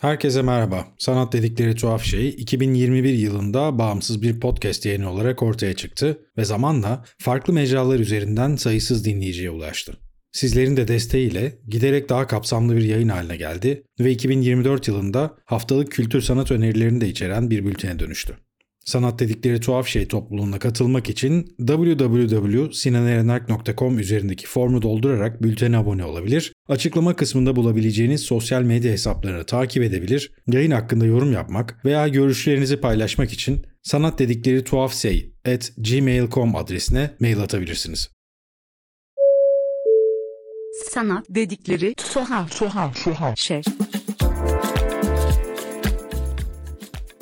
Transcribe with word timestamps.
Herkese 0.00 0.42
merhaba. 0.42 0.88
Sanat 0.98 1.32
dedikleri 1.32 1.74
tuhaf 1.74 2.04
şey 2.04 2.28
2021 2.28 3.14
yılında 3.14 3.78
bağımsız 3.78 4.22
bir 4.22 4.40
podcast 4.40 4.86
yayını 4.86 5.10
olarak 5.10 5.42
ortaya 5.42 5.76
çıktı 5.76 6.18
ve 6.36 6.44
zamanla 6.44 7.04
farklı 7.18 7.52
mecralar 7.52 7.98
üzerinden 7.98 8.56
sayısız 8.56 9.04
dinleyiciye 9.04 9.50
ulaştı. 9.50 9.96
Sizlerin 10.32 10.76
de 10.76 10.88
desteğiyle 10.88 11.58
giderek 11.68 12.08
daha 12.08 12.26
kapsamlı 12.26 12.76
bir 12.76 12.84
yayın 12.84 13.08
haline 13.08 13.36
geldi 13.36 13.82
ve 14.00 14.10
2024 14.10 14.88
yılında 14.88 15.36
haftalık 15.44 15.92
kültür 15.92 16.20
sanat 16.20 16.50
önerilerini 16.50 17.00
de 17.00 17.08
içeren 17.08 17.50
bir 17.50 17.64
bültene 17.64 17.98
dönüştü. 17.98 18.36
Sanat 18.88 19.18
dedikleri 19.18 19.60
tuhaf 19.60 19.86
şey 19.86 20.08
topluluğuna 20.08 20.58
katılmak 20.58 21.08
için 21.08 21.56
www.sinanerenak.com 21.66 23.98
üzerindeki 23.98 24.46
formu 24.46 24.82
doldurarak 24.82 25.42
bültene 25.42 25.76
abone 25.76 26.04
olabilir, 26.04 26.52
açıklama 26.68 27.16
kısmında 27.16 27.56
bulabileceğiniz 27.56 28.20
sosyal 28.20 28.62
medya 28.62 28.92
hesaplarını 28.92 29.44
takip 29.44 29.82
edebilir, 29.82 30.32
yayın 30.46 30.70
hakkında 30.70 31.06
yorum 31.06 31.32
yapmak 31.32 31.84
veya 31.84 32.08
görüşlerinizi 32.08 32.80
paylaşmak 32.80 33.32
için 33.32 33.66
sanat 33.82 34.18
dedikleri 34.18 34.64
tuhaf 34.64 34.94
şey 34.94 35.32
at 35.48 35.72
gmail.com 35.78 36.56
adresine 36.56 37.10
mail 37.20 37.40
atabilirsiniz. 37.40 38.10
Sanat 40.90 41.26
dedikleri 41.30 41.94
tuhaf 41.94 42.58
tuhaf 42.58 43.04
tuhaf 43.04 43.38
şey. 43.38 43.62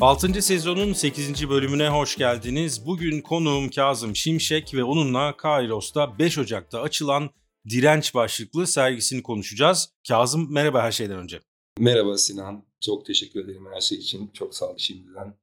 6. 0.00 0.42
sezonun 0.42 0.92
8. 0.92 1.48
bölümüne 1.48 1.88
hoş 1.88 2.16
geldiniz. 2.16 2.86
Bugün 2.86 3.20
konuğum 3.20 3.70
Kazım 3.70 4.16
Şimşek 4.16 4.74
ve 4.74 4.84
onunla 4.84 5.36
Kairos'ta 5.36 6.18
5 6.18 6.38
Ocak'ta 6.38 6.80
açılan 6.80 7.30
Direnç 7.68 8.14
başlıklı 8.14 8.66
sergisini 8.66 9.22
konuşacağız. 9.22 9.88
Kazım 10.08 10.52
merhaba 10.52 10.82
her 10.82 10.92
şeyden 10.92 11.18
önce. 11.18 11.40
Merhaba 11.78 12.18
Sinan. 12.18 12.64
Çok 12.80 13.06
teşekkür 13.06 13.44
ederim 13.44 13.66
her 13.74 13.80
şey 13.80 13.98
için. 13.98 14.30
Çok 14.34 14.54
sağ 14.54 14.66
ol 14.66 14.74
şimdiden. 14.78 15.34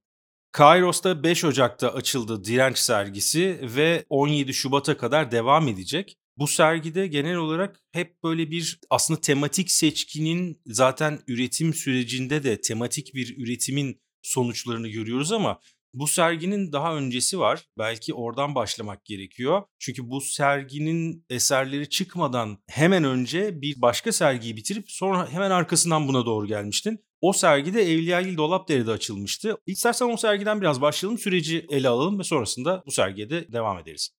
Kairos'ta 0.52 1.24
5 1.24 1.45
Ocak'ta 1.45 1.94
açıldı 1.94 2.44
Direnç 2.44 2.78
sergisi 2.78 3.60
ve 3.62 4.06
17 4.10 4.54
Şubat'a 4.54 4.98
kadar 4.98 5.32
devam 5.32 5.67
edecek. 5.67 6.17
Bu 6.38 6.48
sergide 6.48 7.08
genel 7.08 7.36
olarak 7.36 7.80
hep 7.92 8.23
böyle 8.23 8.52
bir 8.52 8.80
aslında 8.90 9.22
tematik 9.22 9.72
seçkinin 9.72 10.62
zaten 10.66 11.20
üretim 11.28 11.73
sürecinde 11.73 12.44
de 12.44 12.62
tematik 12.62 13.14
bir 13.14 13.38
üretimin 13.38 14.03
sonuçlarını 14.24 14.88
görüyoruz 14.88 15.32
ama 15.32 15.60
bu 15.94 16.08
serginin 16.08 16.72
daha 16.72 16.96
öncesi 16.96 17.40
var. 17.40 17.66
Belki 17.78 18.14
oradan 18.14 18.56
başlamak 18.56 19.06
gerekiyor. 19.06 19.64
Çünkü 19.80 20.10
bu 20.10 20.22
serginin 20.22 21.26
eserleri 21.30 21.90
çıkmadan 21.90 22.58
hemen 22.68 23.04
önce 23.04 23.62
bir 23.62 23.82
başka 23.82 24.12
sergiyi 24.12 24.56
bitirip 24.56 24.92
sonra 24.92 25.32
hemen 25.32 25.52
arkasından 25.52 26.08
buna 26.08 26.26
doğru 26.26 26.48
gelmiştin. 26.48 27.00
O 27.22 27.34
sergi 27.34 27.74
de 27.74 27.82
Evliyagil 27.82 28.38
Dolapdere'de 28.38 28.92
açılmıştı. 28.92 29.58
İstersen 29.66 30.14
o 30.14 30.18
sergiden 30.18 30.62
biraz 30.62 30.82
başlayalım, 30.82 31.20
süreci 31.20 31.66
ele 31.70 31.88
alalım 31.88 32.20
ve 32.20 32.24
sonrasında 32.24 32.84
bu 32.86 32.92
sergiye 32.92 33.30
de 33.30 33.52
devam 33.52 33.80
ederiz. 33.80 34.10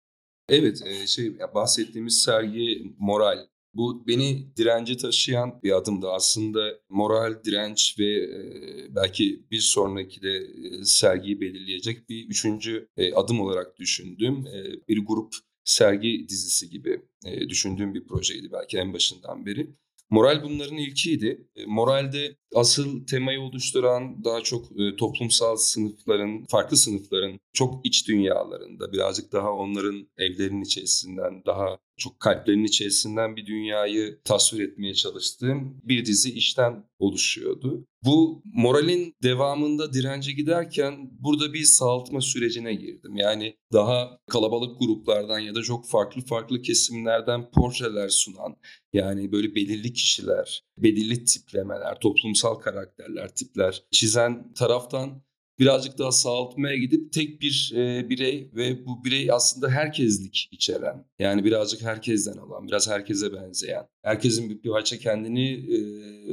Evet, 0.48 1.08
şey 1.08 1.38
bahsettiğimiz 1.54 2.22
sergi 2.22 2.94
Moral 2.98 3.38
bu 3.74 4.06
beni 4.06 4.56
dirence 4.56 4.96
taşıyan 4.96 5.60
bir 5.62 5.76
adımdı. 5.76 6.10
Aslında 6.10 6.78
moral, 6.88 7.44
direnç 7.44 7.96
ve 7.98 8.14
e, 8.14 8.94
belki 8.94 9.42
bir 9.50 9.60
sonraki 9.60 10.22
de 10.22 10.36
e, 10.36 10.84
sergiyi 10.84 11.40
belirleyecek 11.40 12.08
bir 12.08 12.28
üçüncü 12.28 12.88
e, 12.96 13.14
adım 13.14 13.40
olarak 13.40 13.78
düşündüğüm 13.78 14.44
bir 14.88 14.98
grup 15.06 15.34
sergi 15.64 16.26
dizisi 16.28 16.70
gibi 16.70 17.00
düşündüğüm 17.48 17.94
bir 17.94 18.04
projeydi 18.04 18.52
belki 18.52 18.78
en 18.78 18.92
başından 18.92 19.46
beri. 19.46 19.70
Moral 20.10 20.42
bunların 20.42 20.76
ilkiydi. 20.76 21.48
Moralde 21.66 22.36
asıl 22.54 23.06
temayı 23.06 23.40
oluşturan 23.40 24.24
daha 24.24 24.40
çok 24.40 24.80
e, 24.80 24.96
toplumsal 24.96 25.56
sınıfların, 25.56 26.44
farklı 26.48 26.76
sınıfların 26.76 27.40
çok 27.52 27.86
iç 27.86 28.08
dünyalarında 28.08 28.92
birazcık 28.92 29.32
daha 29.32 29.52
onların 29.52 30.08
evlerinin 30.18 30.62
içerisinden, 30.62 31.42
daha 31.46 31.78
çok 31.96 32.20
kalplerinin 32.20 32.64
içerisinden 32.64 33.36
bir 33.36 33.46
dünyayı 33.46 34.20
tasvir 34.24 34.68
etmeye 34.68 34.94
çalıştığım 34.94 35.80
bir 35.84 36.06
dizi 36.06 36.32
işten 36.32 36.84
oluşuyordu. 36.98 37.86
Bu 38.04 38.42
moralin 38.44 39.14
devamında 39.22 39.92
dirence 39.92 40.32
giderken 40.32 41.10
burada 41.20 41.52
bir 41.52 41.64
sağaltma 41.64 42.20
sürecine 42.20 42.74
girdim. 42.74 43.16
Yani 43.16 43.56
daha 43.72 44.18
kalabalık 44.30 44.80
gruplardan 44.80 45.38
ya 45.38 45.54
da 45.54 45.62
çok 45.62 45.88
farklı 45.88 46.22
farklı 46.22 46.62
kesimlerden 46.62 47.50
portreler 47.50 48.08
sunan 48.08 48.56
yani 48.92 49.32
böyle 49.32 49.54
belirli 49.54 49.92
kişiler, 49.92 50.62
belirli 50.78 51.24
tiplemeler, 51.24 52.00
toplumsal 52.00 52.43
karakterler, 52.52 53.34
tipler 53.34 53.84
çizen 53.90 54.52
taraftan 54.52 55.22
birazcık 55.58 55.98
daha 55.98 56.12
sağaltmaya 56.12 56.76
gidip 56.76 57.12
tek 57.12 57.40
bir 57.40 57.72
e, 57.76 58.08
birey 58.08 58.50
ve 58.54 58.86
bu 58.86 59.04
birey 59.04 59.32
aslında 59.32 59.68
herkeslik 59.68 60.48
içeren 60.52 61.04
yani 61.18 61.44
birazcık 61.44 61.82
herkesten 61.82 62.36
olan 62.36 62.66
biraz 62.66 62.90
herkese 62.90 63.32
benzeyen 63.32 63.86
herkesin 64.02 64.50
bir 64.50 64.70
parça 64.70 64.98
kendini 64.98 65.52
e, 65.52 65.78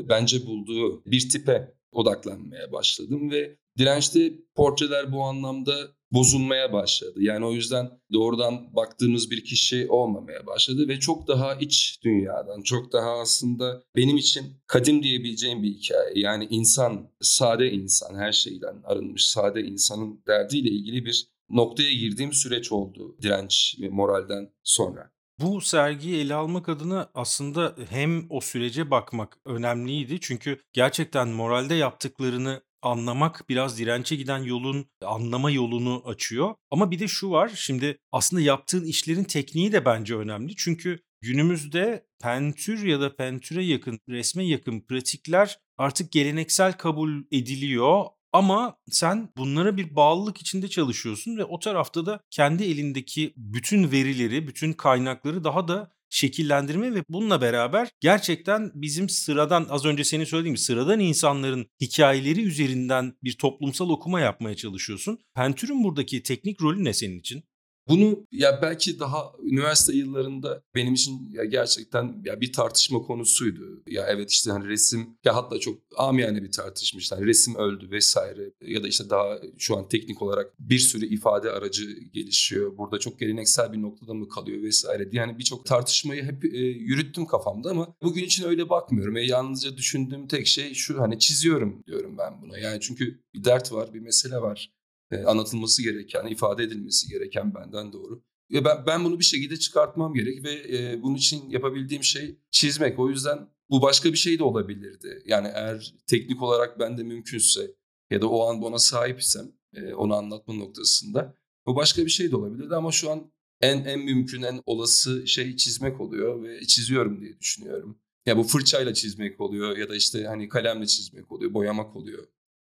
bence 0.10 0.46
bulduğu 0.46 1.06
bir 1.06 1.30
tipe 1.30 1.74
odaklanmaya 1.92 2.72
başladım 2.72 3.32
ve 3.32 3.58
dirençte 3.78 4.34
portreler 4.56 5.12
bu 5.12 5.24
anlamda 5.24 5.74
bozulmaya 6.12 6.74
başladı. 6.74 7.14
Yani 7.22 7.46
o 7.46 7.54
yüzden 7.54 7.92
doğrudan 8.14 8.76
baktığımız 8.76 9.32
bir 9.32 9.44
kişi 9.44 9.88
olmamaya 9.90 10.48
başladı 10.48 10.88
ve 10.88 11.00
çok 11.00 11.28
daha 11.28 11.56
iç 11.56 12.00
dünyadan, 12.04 12.62
çok 12.62 12.94
daha 12.94 13.12
aslında 13.12 13.84
benim 13.96 14.18
için 14.18 14.46
kadim 14.68 15.04
diyebileceğim 15.04 15.64
bir 15.64 15.74
hikaye. 15.74 16.12
Yani 16.16 16.48
insan, 16.50 17.10
sade 17.22 17.72
insan, 17.72 18.16
her 18.16 18.32
şeyden 18.32 18.82
arınmış 18.84 19.26
sade 19.26 19.62
insanın 19.62 20.24
derdiyle 20.28 20.70
ilgili 20.70 21.06
bir 21.06 21.28
noktaya 21.50 21.94
girdiğim 21.94 22.34
süreç 22.34 22.72
oldu 22.72 23.16
direnç 23.22 23.76
ve 23.82 23.90
moralden 23.90 24.50
sonra. 24.64 25.12
Bu 25.40 25.62
sergiyi 25.62 26.18
ele 26.18 26.34
almak 26.34 26.70
adına 26.70 27.10
aslında 27.14 27.76
hem 27.90 28.26
o 28.30 28.42
sürece 28.42 28.92
bakmak 28.92 29.38
önemliydi. 29.46 30.20
Çünkü 30.22 30.60
gerçekten 30.74 31.28
moralde 31.28 31.76
yaptıklarını 31.76 32.62
anlamak 32.82 33.50
biraz 33.50 33.80
dirençe 33.80 34.16
giden 34.16 34.44
yolun 34.44 34.86
anlama 35.06 35.52
yolunu 35.52 36.04
açıyor. 36.06 36.56
Ama 36.72 36.92
bir 36.92 37.00
de 37.00 37.08
şu 37.08 37.32
var 37.32 37.52
şimdi 37.56 37.98
aslında 38.12 38.42
yaptığın 38.42 38.86
işlerin 38.86 39.24
tekniği 39.24 39.72
de 39.72 39.86
bence 39.86 40.16
önemli. 40.16 40.56
Çünkü 40.56 41.00
günümüzde 41.22 42.06
pentür 42.22 42.84
ya 42.84 43.02
da 43.02 43.16
pentüre 43.16 43.64
yakın, 43.64 44.00
resme 44.10 44.46
yakın 44.46 44.82
pratikler 44.82 45.60
artık 45.78 46.12
geleneksel 46.12 46.74
kabul 46.74 47.24
ediliyor. 47.32 48.06
Ama 48.34 48.78
sen 48.92 49.30
bunlara 49.38 49.78
bir 49.78 49.96
bağlılık 49.96 50.42
içinde 50.42 50.68
çalışıyorsun 50.68 51.38
ve 51.38 51.46
o 51.46 51.60
tarafta 51.60 52.06
da 52.06 52.20
kendi 52.30 52.64
elindeki 52.64 53.34
bütün 53.38 53.92
verileri, 53.92 54.48
bütün 54.48 54.74
kaynakları 54.74 55.44
daha 55.44 55.68
da 55.68 55.92
şekillendirme 56.12 56.96
ve 56.96 57.04
bununla 57.10 57.42
beraber 57.42 57.90
gerçekten 58.00 58.72
bizim 58.74 59.10
sıradan 59.10 59.68
az 59.70 59.86
önce 59.86 60.04
senin 60.04 60.24
söylediğin 60.24 60.56
gibi 60.56 60.64
sıradan 60.64 61.00
insanların 61.00 61.68
hikayeleri 61.82 62.42
üzerinden 62.42 63.14
bir 63.24 63.38
toplumsal 63.38 63.90
okuma 63.90 64.20
yapmaya 64.20 64.56
çalışıyorsun. 64.56 65.20
Pentür'ün 65.36 65.84
buradaki 65.84 66.24
teknik 66.24 66.62
rolü 66.62 66.84
ne 66.84 66.94
senin 66.94 67.20
için? 67.20 67.44
Bunu 67.88 68.26
ya 68.32 68.60
belki 68.62 69.00
daha 69.00 69.32
üniversite 69.44 69.94
yıllarında 69.94 70.62
benim 70.76 70.94
için 70.94 71.30
ya 71.32 71.46
gerçekten 71.46 72.22
ya 72.26 72.42
bir 72.42 72.54
tartışma 72.54 73.02
konusuydu. 73.02 73.84
Ya 73.88 74.06
evet 74.08 74.32
işte 74.32 74.52
hani 74.52 74.68
resim 74.68 75.18
ya 75.26 75.36
hatta 75.36 75.60
çok 75.60 75.80
amiyane 75.98 76.44
bir 76.44 76.52
tartışmışlar. 76.52 77.20
Hani 77.20 77.30
resim 77.30 77.56
öldü 77.56 77.92
vesaire 77.92 78.52
ya 78.62 78.84
da 78.84 78.88
işte 78.88 79.10
daha 79.10 79.40
şu 79.58 79.78
an 79.78 79.88
teknik 79.88 80.22
olarak 80.22 80.54
bir 80.60 80.80
sürü 80.80 81.06
ifade 81.06 81.52
aracı 81.52 82.00
gelişiyor. 82.14 82.78
Burada 82.78 83.00
çok 83.00 83.20
geleneksel 83.20 83.74
bir 83.74 83.82
noktada 83.82 84.14
mı 84.14 84.30
kalıyor 84.30 84.64
vesaire 84.64 85.10
Yani 85.12 85.38
birçok 85.40 85.66
tartışmayı 85.66 86.24
hep 86.24 86.46
e, 86.46 86.58
yürüttüm 86.58 87.26
kafamda 87.26 87.70
ama 87.70 87.96
bugün 88.04 88.24
için 88.24 88.46
öyle 88.46 88.70
bakmıyorum. 88.70 89.18
E, 89.18 89.22
yalnızca 89.22 89.78
düşündüğüm 89.78 90.28
tek 90.28 90.48
şey 90.48 90.74
şu 90.74 91.02
hani 91.02 91.20
çiziyorum 91.20 91.84
diyorum 91.88 92.18
ben 92.18 92.42
buna. 92.42 92.58
Yani 92.58 92.82
çünkü 92.82 93.20
bir 93.34 93.44
dert 93.44 93.72
var, 93.72 93.94
bir 93.94 94.00
mesele 94.00 94.38
var 94.38 94.72
e, 95.12 95.24
anlatılması 95.24 95.84
gereken, 95.84 96.28
ifade 96.28 96.64
edilmesi 96.64 97.08
gereken 97.08 97.56
benden 97.56 97.94
doğru. 97.94 98.24
Ben, 98.52 98.86
ben 98.88 99.06
bunu 99.06 99.20
bir 99.20 99.24
şekilde 99.24 99.58
çıkartmam 99.58 100.14
gerek 100.14 100.44
ve 100.44 100.78
e, 100.78 101.04
bunun 101.04 101.16
için 101.16 101.50
yapabildiğim 101.50 102.04
şey 102.04 102.36
çizmek. 102.52 103.00
O 103.00 103.10
yüzden 103.10 103.48
bu 103.70 103.82
başka 103.82 104.12
bir 104.12 104.18
şey 104.18 104.40
de 104.40 104.44
olabilirdi. 104.44 105.24
Yani 105.26 105.48
eğer 105.54 105.94
teknik 106.08 106.42
olarak 106.42 106.80
bende 106.80 107.04
mümkünse 107.04 107.76
ya 108.12 108.22
da 108.22 108.30
o 108.30 108.50
an 108.50 108.64
ona 108.64 108.80
sahipsem 108.80 109.52
e, 109.76 109.94
onu 109.94 110.16
anlatma 110.16 110.54
noktasında 110.54 111.36
bu 111.66 111.76
başka 111.76 112.06
bir 112.06 112.10
şey 112.10 112.32
de 112.32 112.36
olabilirdi 112.36 112.76
ama 112.76 112.92
şu 112.92 113.12
an 113.12 113.32
en 113.62 113.86
en 113.86 114.00
mümkün 114.00 114.42
en 114.42 114.62
olası 114.66 115.28
şey 115.28 115.56
çizmek 115.56 116.02
oluyor 116.02 116.44
ve 116.44 116.66
çiziyorum 116.66 117.22
diye 117.22 117.40
düşünüyorum. 117.40 117.98
Ya 118.26 118.38
bu 118.38 118.44
fırçayla 118.44 118.94
çizmek 118.94 119.42
oluyor 119.42 119.78
ya 119.78 119.90
da 119.90 119.96
işte 119.96 120.24
hani 120.24 120.50
kalemle 120.50 120.88
çizmek 120.88 121.32
oluyor, 121.32 121.54
boyamak 121.54 121.96
oluyor. 121.96 122.28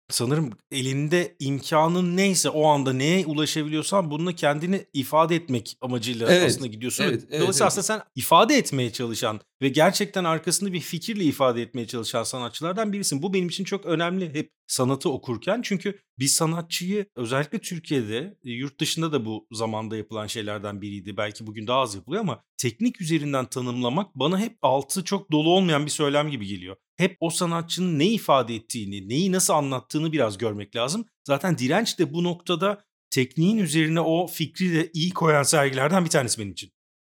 Sanırım 0.09 0.49
elinde 0.71 1.35
imkanın 1.39 2.17
neyse 2.17 2.49
o 2.49 2.67
anda 2.67 2.93
neye 2.93 3.25
ulaşabiliyorsan 3.25 4.11
bununla 4.11 4.33
kendini 4.33 4.85
ifade 4.93 5.35
etmek 5.35 5.77
amacıyla 5.81 6.31
Evet, 6.31 6.47
aslında 6.49 6.67
gidiyorsun. 6.67 7.03
evet, 7.03 7.13
evet, 7.13 7.41
Dolayısıyla 7.41 7.51
evet. 7.51 7.61
aslında 7.61 7.83
sen 7.83 8.01
ifade 8.15 8.55
etmeye 8.57 8.91
çalışan 8.93 9.39
ve 9.61 9.69
gerçekten 9.69 10.23
arkasında 10.23 10.73
bir 10.73 10.79
fikirle 10.79 11.23
ifade 11.23 11.61
etmeye 11.61 11.87
çalışan 11.87 12.23
sanatçılardan 12.23 12.93
birisin. 12.93 13.21
Bu 13.21 13.33
benim 13.33 13.47
için 13.47 13.63
çok 13.63 13.85
önemli 13.85 14.33
hep 14.33 14.58
sanatı 14.69 15.09
okurken. 15.09 15.61
Çünkü 15.61 15.99
bir 16.19 16.27
sanatçıyı 16.27 17.05
özellikle 17.15 17.59
Türkiye'de, 17.59 18.37
e, 18.45 18.51
yurt 18.51 18.79
dışında 18.79 19.11
da 19.11 19.25
bu 19.25 19.47
zamanda 19.51 19.97
yapılan 19.97 20.27
şeylerden 20.27 20.81
biriydi. 20.81 21.17
Belki 21.17 21.47
bugün 21.47 21.67
daha 21.67 21.79
az 21.79 21.95
yapılıyor 21.95 22.21
ama 22.21 22.43
teknik 22.57 23.01
üzerinden 23.01 23.45
tanımlamak 23.45 24.15
bana 24.15 24.39
hep 24.39 24.57
altı 24.61 25.03
çok 25.03 25.31
dolu 25.31 25.49
olmayan 25.49 25.85
bir 25.85 25.91
söylem 25.91 26.29
gibi 26.29 26.47
geliyor. 26.47 26.75
Hep 26.97 27.17
o 27.19 27.29
sanatçının 27.29 27.99
ne 27.99 28.07
ifade 28.07 28.55
ettiğini, 28.55 29.09
neyi 29.09 29.31
nasıl 29.31 29.53
anlattığını 29.53 30.11
biraz 30.11 30.37
görmek 30.37 30.75
lazım. 30.75 31.05
Zaten 31.27 31.57
direnç 31.57 31.99
de 31.99 32.13
bu 32.13 32.23
noktada 32.23 32.83
tekniğin 33.09 33.57
üzerine 33.57 34.01
o 34.01 34.27
fikri 34.27 34.73
de 34.73 34.91
iyi 34.93 35.09
koyan 35.09 35.43
sergilerden 35.43 36.05
bir 36.05 36.09
tanesi 36.09 36.39
benim 36.41 36.51
için. 36.51 36.71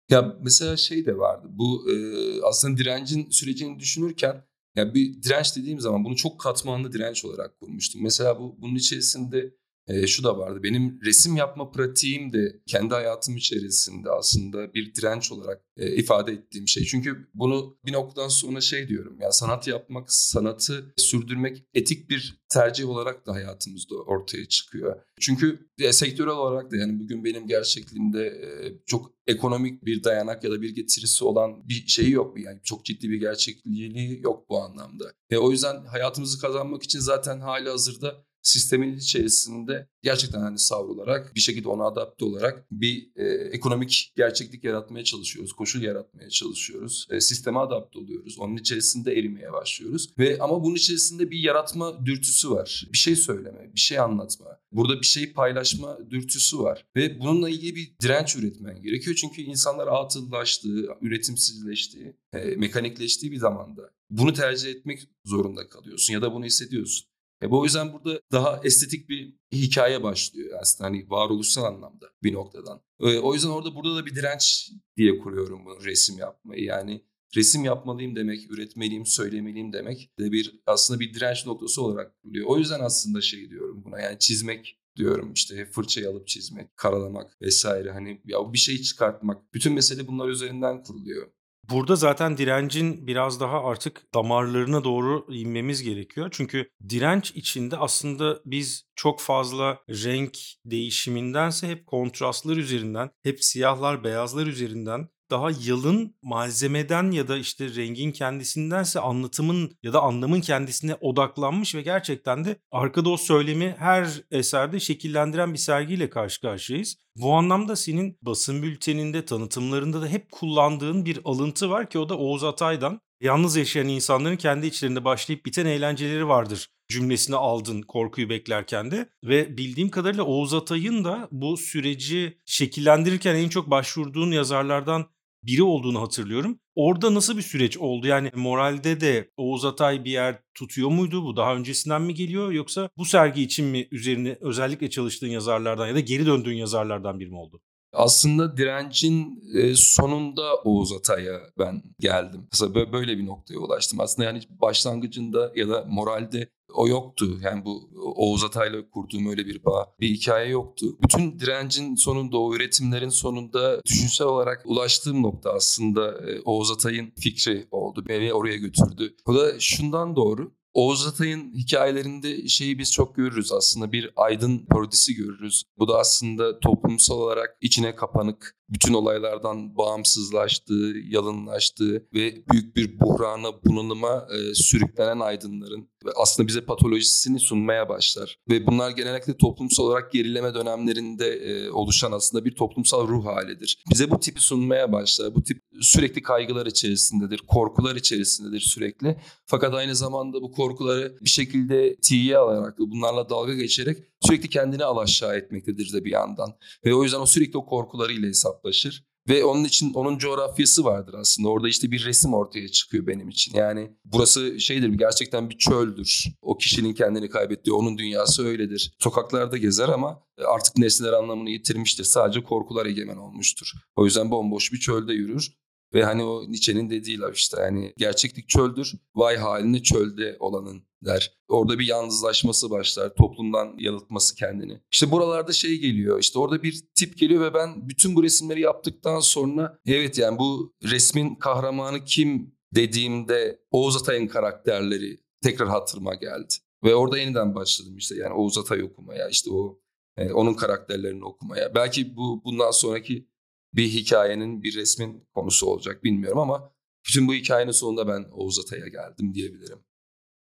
Ya 0.10 0.36
mesela 0.42 0.78
şey 0.78 1.06
de 1.06 1.18
vardı. 1.18 1.48
Bu 1.50 1.92
e, 1.92 1.96
aslında 2.44 2.78
direncin 2.78 3.30
sürecini 3.30 3.80
düşünürken 3.80 4.49
ya 4.75 4.94
bir 4.94 5.24
direnç 5.24 5.56
dediğim 5.56 5.80
zaman 5.80 6.04
bunu 6.04 6.16
çok 6.16 6.39
katmanlı 6.39 6.92
direnç 6.92 7.25
olarak 7.25 7.60
kurmuştum. 7.60 8.04
Mesela 8.04 8.39
bu 8.39 8.57
bunun 8.62 8.75
içerisinde 8.75 9.54
e, 9.89 10.07
şu 10.07 10.24
da 10.24 10.38
vardı. 10.38 10.59
Benim 10.63 11.00
resim 11.06 11.36
yapma 11.36 11.71
pratiğim 11.71 12.33
de 12.33 12.62
kendi 12.68 12.94
hayatım 12.94 13.38
içerisinde 13.38 14.09
aslında 14.09 14.74
bir 14.74 14.95
direnç 14.95 15.31
olarak 15.31 15.62
e, 15.77 15.95
ifade 15.95 16.31
ettiğim 16.31 16.68
şey. 16.68 16.83
Çünkü 16.83 17.27
bunu 17.33 17.77
bir 17.86 17.94
noktadan 17.94 18.27
sonra 18.27 18.62
şey 18.62 18.88
diyorum. 18.88 19.18
Ya 19.21 19.31
sanat 19.31 19.68
yapmak, 19.68 20.13
sanatı 20.13 20.94
sürdürmek 20.97 21.63
etik 21.74 22.09
bir 22.09 22.39
tercih 22.50 22.89
olarak 22.89 23.27
da 23.27 23.33
hayatımızda 23.33 23.95
ortaya 23.95 24.45
çıkıyor. 24.45 24.95
Çünkü 25.19 25.69
e, 25.80 25.94
sektörel 25.94 26.33
olarak 26.33 26.71
da 26.71 26.77
yani 26.77 27.00
bugün 27.00 27.24
benim 27.24 27.47
gerçekliğimde 27.47 28.25
e, 28.25 28.47
çok 28.86 29.12
ekonomik 29.27 29.86
bir 29.86 30.03
dayanak 30.03 30.44
ya 30.44 30.51
da 30.51 30.62
bir 30.62 30.75
getirisi 30.75 31.25
olan 31.25 31.69
bir 31.69 31.88
şeyi 31.88 32.12
yok. 32.12 32.39
Yani 32.39 32.59
çok 32.63 32.86
ciddi 32.86 33.09
bir 33.09 33.19
gerçekliği 33.19 34.21
yok 34.24 34.50
bu 34.50 34.62
anlamda. 34.62 35.06
Ve 35.31 35.39
o 35.39 35.51
yüzden 35.51 35.86
hayatımızı 35.86 36.41
kazanmak 36.41 36.83
için 36.83 37.00
zaten 37.00 37.39
hali 37.39 37.69
hazırda 37.69 38.25
sistemin 38.41 38.97
içerisinde 38.97 39.88
gerçekten 40.03 40.39
hani 40.39 40.59
savrularak 40.59 41.36
bir 41.36 41.39
şekilde 41.39 41.69
ona 41.69 41.86
adapte 41.86 42.25
olarak 42.25 42.65
bir 42.71 43.09
e, 43.15 43.25
ekonomik 43.25 44.13
gerçeklik 44.15 44.63
yaratmaya 44.63 45.03
çalışıyoruz. 45.03 45.53
Koşul 45.53 45.81
yaratmaya 45.81 46.30
çalışıyoruz. 46.30 47.07
E, 47.12 47.21
sisteme 47.21 47.59
adapte 47.59 48.00
oluyoruz. 48.00 48.39
Onun 48.39 48.57
içerisinde 48.57 49.13
erimeye 49.13 49.53
başlıyoruz. 49.53 50.13
Ve 50.19 50.38
ama 50.39 50.63
bunun 50.63 50.75
içerisinde 50.75 51.31
bir 51.31 51.39
yaratma 51.39 52.06
dürtüsü 52.06 52.50
var. 52.50 52.88
Bir 52.94 52.97
şey 52.97 53.15
söyleme, 53.15 53.71
bir 53.75 53.80
şey 53.80 54.00
anlatma. 54.00 54.59
Burada 54.71 55.01
bir 55.01 55.06
şey 55.06 55.33
paylaşma 55.33 55.97
dürtüsü 56.09 56.59
var. 56.59 56.86
Ve 56.95 57.19
bununla 57.19 57.50
ilgili 57.50 57.75
bir 57.75 57.94
direnç 58.01 58.36
üretmen 58.36 58.81
gerekiyor. 58.81 59.15
Çünkü 59.15 59.41
insanlar 59.41 59.88
atıllaştığı, 59.88 60.88
üretimsizleştiği, 61.01 62.13
e, 62.33 62.39
mekanikleştiği 62.39 63.31
bir 63.31 63.38
zamanda 63.38 63.91
bunu 64.09 64.33
tercih 64.33 64.69
etmek 64.69 65.07
zorunda 65.25 65.69
kalıyorsun 65.69 66.13
ya 66.13 66.21
da 66.21 66.33
bunu 66.33 66.45
hissediyorsun. 66.45 67.08
E 67.44 67.51
bu 67.51 67.63
yüzden 67.63 67.94
burada 67.94 68.21
daha 68.31 68.62
estetik 68.63 69.09
bir 69.09 69.33
hikaye 69.51 70.03
başlıyor 70.03 70.59
aslında 70.62 70.89
hani 70.89 71.09
varoluşsal 71.09 71.63
anlamda 71.63 72.06
bir 72.24 72.33
noktadan. 72.33 72.81
E, 73.00 73.19
o 73.19 73.33
yüzden 73.33 73.50
orada 73.50 73.75
burada 73.75 73.95
da 73.95 74.06
bir 74.06 74.15
direnç 74.15 74.71
diye 74.97 75.19
kuruyorum 75.19 75.65
bunu 75.65 75.86
resim 75.86 76.18
yapmayı. 76.18 76.63
Yani 76.63 77.03
resim 77.36 77.65
yapmalıyım 77.65 78.15
demek, 78.15 78.51
üretmeliyim, 78.51 79.06
söylemeliyim 79.06 79.74
demek 79.74 80.12
de 80.19 80.31
bir 80.31 80.59
aslında 80.65 81.00
bir 81.00 81.13
direnç 81.13 81.45
noktası 81.45 81.81
olarak 81.81 82.21
kuruluyor. 82.21 82.47
O 82.47 82.57
yüzden 82.57 82.80
aslında 82.80 83.21
şey 83.21 83.50
diyorum 83.50 83.83
buna 83.86 84.00
yani 84.00 84.19
çizmek 84.19 84.80
diyorum 84.95 85.33
işte 85.33 85.65
fırçayı 85.65 86.09
alıp 86.09 86.27
çizmek, 86.27 86.77
karalamak 86.77 87.41
vesaire 87.41 87.91
hani 87.91 88.21
ya 88.25 88.53
bir 88.53 88.57
şey 88.57 88.81
çıkartmak. 88.81 89.53
Bütün 89.53 89.74
mesele 89.74 90.07
bunlar 90.07 90.27
üzerinden 90.30 90.83
kuruluyor. 90.83 91.31
Burada 91.69 91.95
zaten 91.95 92.38
direncin 92.38 93.07
biraz 93.07 93.39
daha 93.39 93.63
artık 93.63 94.13
damarlarına 94.13 94.83
doğru 94.83 95.25
inmemiz 95.30 95.83
gerekiyor. 95.83 96.30
Çünkü 96.31 96.69
direnç 96.89 97.31
içinde 97.31 97.77
aslında 97.77 98.42
biz 98.45 98.86
çok 98.95 99.21
fazla 99.21 99.80
renk 99.89 100.38
değişimindense 100.66 101.68
hep 101.68 101.88
kontrastlar 101.88 102.57
üzerinden, 102.57 103.10
hep 103.24 103.44
siyahlar, 103.44 104.04
beyazlar 104.04 104.48
üzerinden 104.48 105.10
daha 105.29 105.51
yalın 105.63 106.15
malzemeden 106.23 107.11
ya 107.11 107.27
da 107.27 107.37
işte 107.37 107.75
rengin 107.75 108.11
kendisindense 108.11 108.99
anlatımın 108.99 109.77
ya 109.83 109.93
da 109.93 110.01
anlamın 110.01 110.41
kendisine 110.41 110.95
odaklanmış 110.95 111.75
ve 111.75 111.81
gerçekten 111.81 112.45
de 112.45 112.55
arkada 112.71 113.09
o 113.09 113.17
söylemi 113.17 113.75
her 113.79 114.21
eserde 114.31 114.79
şekillendiren 114.79 115.53
bir 115.53 115.57
sergiyle 115.57 116.09
karşı 116.09 116.41
karşıyayız. 116.41 116.97
Bu 117.15 117.33
anlamda 117.33 117.75
senin 117.75 118.17
basın 118.21 118.63
bülteninde, 118.63 119.25
tanıtımlarında 119.25 120.01
da 120.01 120.07
hep 120.07 120.31
kullandığın 120.31 121.05
bir 121.05 121.19
alıntı 121.25 121.69
var 121.69 121.89
ki 121.89 121.99
o 121.99 122.09
da 122.09 122.17
Oğuz 122.17 122.43
Atay'dan. 122.43 123.01
Yalnız 123.21 123.55
yaşayan 123.55 123.87
insanların 123.87 124.37
kendi 124.37 124.67
içlerinde 124.67 125.05
başlayıp 125.05 125.45
biten 125.45 125.65
eğlenceleri 125.65 126.27
vardır 126.27 126.69
cümlesini 126.89 127.35
aldın 127.35 127.81
korkuyu 127.81 128.29
beklerken 128.29 128.91
de 128.91 129.09
ve 129.23 129.57
bildiğim 129.57 129.89
kadarıyla 129.89 130.23
Oğuz 130.23 130.53
Atay'ın 130.53 131.03
da 131.03 131.27
bu 131.31 131.57
süreci 131.57 132.37
şekillendirirken 132.45 133.35
en 133.35 133.49
çok 133.49 133.69
başvurduğun 133.69 134.31
yazarlardan 134.31 135.05
biri 135.44 135.63
olduğunu 135.63 136.01
hatırlıyorum. 136.01 136.59
Orada 136.75 137.13
nasıl 137.13 137.38
bir 137.38 137.41
süreç 137.41 137.77
oldu? 137.77 138.07
Yani 138.07 138.31
moralde 138.36 139.01
de 139.01 139.31
Oğuz 139.38 139.65
Atay 139.65 140.06
bir 140.06 140.12
yer 140.12 140.39
tutuyor 140.53 140.89
muydu? 140.89 141.24
Bu 141.24 141.38
daha 141.38 141.56
öncesinden 141.56 142.01
mi 142.01 142.13
geliyor? 142.13 142.51
Yoksa 142.51 142.89
bu 142.97 143.06
sergi 143.06 143.41
için 143.44 143.65
mi 143.65 143.88
üzerine 143.91 144.38
özellikle 144.41 144.89
çalıştığın 144.89 145.27
yazarlardan 145.27 145.88
ya 145.88 145.95
da 145.95 146.00
geri 146.00 146.25
döndüğün 146.25 146.57
yazarlardan 146.57 147.19
biri 147.19 147.30
mi 147.30 147.38
oldu? 147.38 147.62
Aslında 147.94 148.57
direncin 148.57 149.44
e, 149.56 149.75
sonunda 149.75 150.56
Oğuz 150.56 150.91
Atay'a 150.91 151.41
ben 151.59 151.83
geldim. 152.00 152.47
Mesela 152.51 152.94
böyle 152.94 153.18
bir 153.18 153.25
noktaya 153.25 153.57
ulaştım. 153.57 154.00
Aslında 154.00 154.27
yani 154.27 154.41
başlangıcında 154.50 155.51
ya 155.56 155.69
da 155.69 155.86
moralde 155.89 156.50
o 156.74 156.88
yoktu. 156.88 157.39
Yani 157.41 157.65
bu 157.65 157.89
Oğuz 158.15 158.44
Atay'la 158.44 158.89
kurduğum 158.89 159.30
öyle 159.30 159.45
bir 159.45 159.65
bağ, 159.65 159.86
bir 160.00 160.09
hikaye 160.09 160.50
yoktu. 160.50 160.86
Bütün 161.03 161.39
direncin 161.39 161.95
sonunda, 161.95 162.38
o 162.38 162.56
üretimlerin 162.56 163.09
sonunda 163.09 163.81
düşünsel 163.86 164.27
olarak 164.27 164.62
ulaştığım 164.65 165.24
nokta 165.24 165.53
aslında 165.53 166.30
e, 166.30 166.41
Oğuz 166.41 166.71
Atay'ın 166.71 167.13
fikri 167.19 167.68
oldu. 167.71 168.06
Beni 168.07 168.33
oraya 168.33 168.57
götürdü. 168.57 169.15
O 169.25 169.36
da 169.36 169.59
şundan 169.59 170.15
doğru. 170.15 170.51
Oğuz 170.79 171.07
Atay'ın 171.07 171.53
hikayelerinde 171.53 172.47
şeyi 172.47 172.79
biz 172.79 172.91
çok 172.91 173.15
görürüz 173.15 173.51
aslında 173.51 173.91
bir 173.91 174.11
aydın 174.15 174.65
parodisi 174.65 175.15
görürüz. 175.15 175.63
Bu 175.77 175.87
da 175.87 175.99
aslında 175.99 176.59
toplumsal 176.59 177.15
olarak 177.15 177.57
içine 177.61 177.95
kapanık, 177.95 178.57
bütün 178.69 178.93
olaylardan 178.93 179.77
bağımsızlaştığı, 179.77 180.93
yalınlaştığı 181.09 182.07
ve 182.13 182.43
büyük 182.51 182.75
bir 182.75 182.99
buhrana, 182.99 183.63
bunalıma 183.63 184.27
e, 184.31 184.53
sürüklenen 184.53 185.19
aydınların 185.19 185.89
aslında 186.16 186.48
bize 186.48 186.62
patolojisini 186.62 187.40
sunmaya 187.40 187.90
başlar. 187.90 188.38
Ve 188.50 188.68
bunlar 188.68 188.91
genellikle 188.91 189.38
toplumsal 189.38 189.84
olarak 189.84 190.12
gerileme 190.12 190.53
dönemlerinde 190.53 191.27
e, 191.27 191.70
oluşan 191.70 192.12
aslında 192.12 192.46
bir 192.46 192.56
toplumsal 192.56 193.08
ruh 193.08 193.25
halidir. 193.25 193.84
Bize 193.91 194.12
bu 194.12 194.20
tipi 194.20 194.41
sunmaya 194.41 194.91
başlar. 194.91 195.36
Bu 195.36 195.44
tip 195.44 195.62
sürekli 195.82 196.22
kaygılar 196.22 196.65
içerisindedir, 196.65 197.38
korkular 197.38 197.96
içerisindedir 197.96 198.60
sürekli. 198.60 199.18
Fakat 199.46 199.74
aynı 199.74 199.96
zamanda 199.96 200.41
bu 200.41 200.51
korkuları 200.51 201.18
bir 201.22 201.29
şekilde 201.29 201.96
tiye 201.96 202.38
alarak, 202.38 202.79
bunlarla 202.79 203.29
dalga 203.29 203.53
geçerek 203.53 203.98
sürekli 204.22 204.50
kendini 204.50 204.84
alaşağı 204.84 205.36
etmektedir 205.36 205.94
de 205.94 206.06
bir 206.06 206.12
yandan. 206.12 206.53
Ve 206.86 206.96
o 206.96 207.03
yüzden 207.03 207.20
o 207.20 207.25
sürekli 207.25 207.58
o 207.58 207.65
korkularıyla 207.65 208.27
hesaplaşır. 208.27 209.09
Ve 209.29 209.45
onun 209.45 209.63
için 209.63 209.93
onun 209.93 210.17
coğrafyası 210.17 210.83
vardır 210.83 211.13
aslında. 211.13 211.50
Orada 211.50 211.69
işte 211.69 211.91
bir 211.91 212.05
resim 212.05 212.33
ortaya 212.33 212.67
çıkıyor 212.67 213.07
benim 213.07 213.29
için. 213.29 213.57
Yani 213.57 213.91
burası 214.05 214.59
şeydir 214.59 214.89
gerçekten 214.89 215.50
bir 215.50 215.57
çöldür. 215.57 216.24
O 216.41 216.57
kişinin 216.57 216.93
kendini 216.93 217.29
kaybettiği 217.29 217.74
onun 217.74 217.98
dünyası 217.98 218.45
öyledir. 218.45 218.93
Sokaklarda 219.00 219.57
gezer 219.57 219.89
ama 219.89 220.24
artık 220.48 220.77
nesneler 220.77 221.13
anlamını 221.13 221.50
yitirmiştir. 221.50 222.03
Sadece 222.03 222.43
korkular 222.43 222.86
egemen 222.86 223.17
olmuştur. 223.17 223.71
O 223.95 224.05
yüzden 224.05 224.31
bomboş 224.31 224.74
bir 224.74 224.79
çölde 224.79 225.13
yürür. 225.13 225.51
Ve 225.93 226.03
hani 226.03 226.24
o 226.24 226.43
Nietzsche'nin 226.48 226.89
dediği 226.89 227.19
laf 227.19 227.36
işte 227.36 227.62
yani 227.62 227.93
gerçeklik 227.98 228.50
çöldür, 228.50 228.93
vay 229.15 229.38
haline 229.38 229.84
çölde 229.84 230.38
olanın 230.39 230.84
der. 231.05 231.34
Orada 231.48 231.79
bir 231.79 231.88
yalnızlaşması 231.88 232.69
başlar, 232.69 233.15
toplumdan 233.15 233.75
yalıtması 233.77 234.36
kendini. 234.36 234.81
İşte 234.91 235.12
buralarda 235.12 235.53
şey 235.53 235.77
geliyor, 235.77 236.19
işte 236.19 236.39
orada 236.39 236.63
bir 236.63 236.84
tip 236.96 237.17
geliyor 237.17 237.41
ve 237.41 237.53
ben 237.53 237.89
bütün 237.89 238.15
bu 238.15 238.24
resimleri 238.24 238.62
yaptıktan 238.62 239.19
sonra 239.19 239.79
evet 239.86 240.17
yani 240.17 240.39
bu 240.39 240.74
resmin 240.84 241.36
kahramanı 241.36 242.03
kim 242.03 242.55
dediğimde 242.75 243.60
Oğuz 243.72 243.96
Atay'ın 243.96 244.27
karakterleri 244.27 245.17
tekrar 245.43 245.69
hatırıma 245.69 246.15
geldi. 246.15 246.53
Ve 246.84 246.96
orada 246.96 247.17
yeniden 247.17 247.55
başladım 247.55 247.98
işte 247.98 248.15
yani 248.15 248.34
Oğuz 248.34 248.58
Atay 248.58 248.84
okumaya, 248.84 249.29
işte 249.29 249.51
o 249.51 249.79
e, 250.17 250.31
onun 250.31 250.53
karakterlerini 250.53 251.25
okumaya. 251.25 251.75
Belki 251.75 252.15
bu 252.15 252.41
bundan 252.43 252.72
sonraki 252.72 253.28
bir 253.73 253.88
hikayenin, 253.88 254.63
bir 254.63 254.75
resmin 254.75 255.27
konusu 255.33 255.67
olacak 255.67 256.03
bilmiyorum 256.03 256.39
ama 256.39 256.73
bütün 257.07 257.27
bu 257.27 257.33
hikayenin 257.33 257.71
sonunda 257.71 258.07
ben 258.07 258.25
Oğuz 258.31 258.59
Atay'a 258.59 258.88
geldim 258.88 259.33
diyebilirim. 259.33 259.79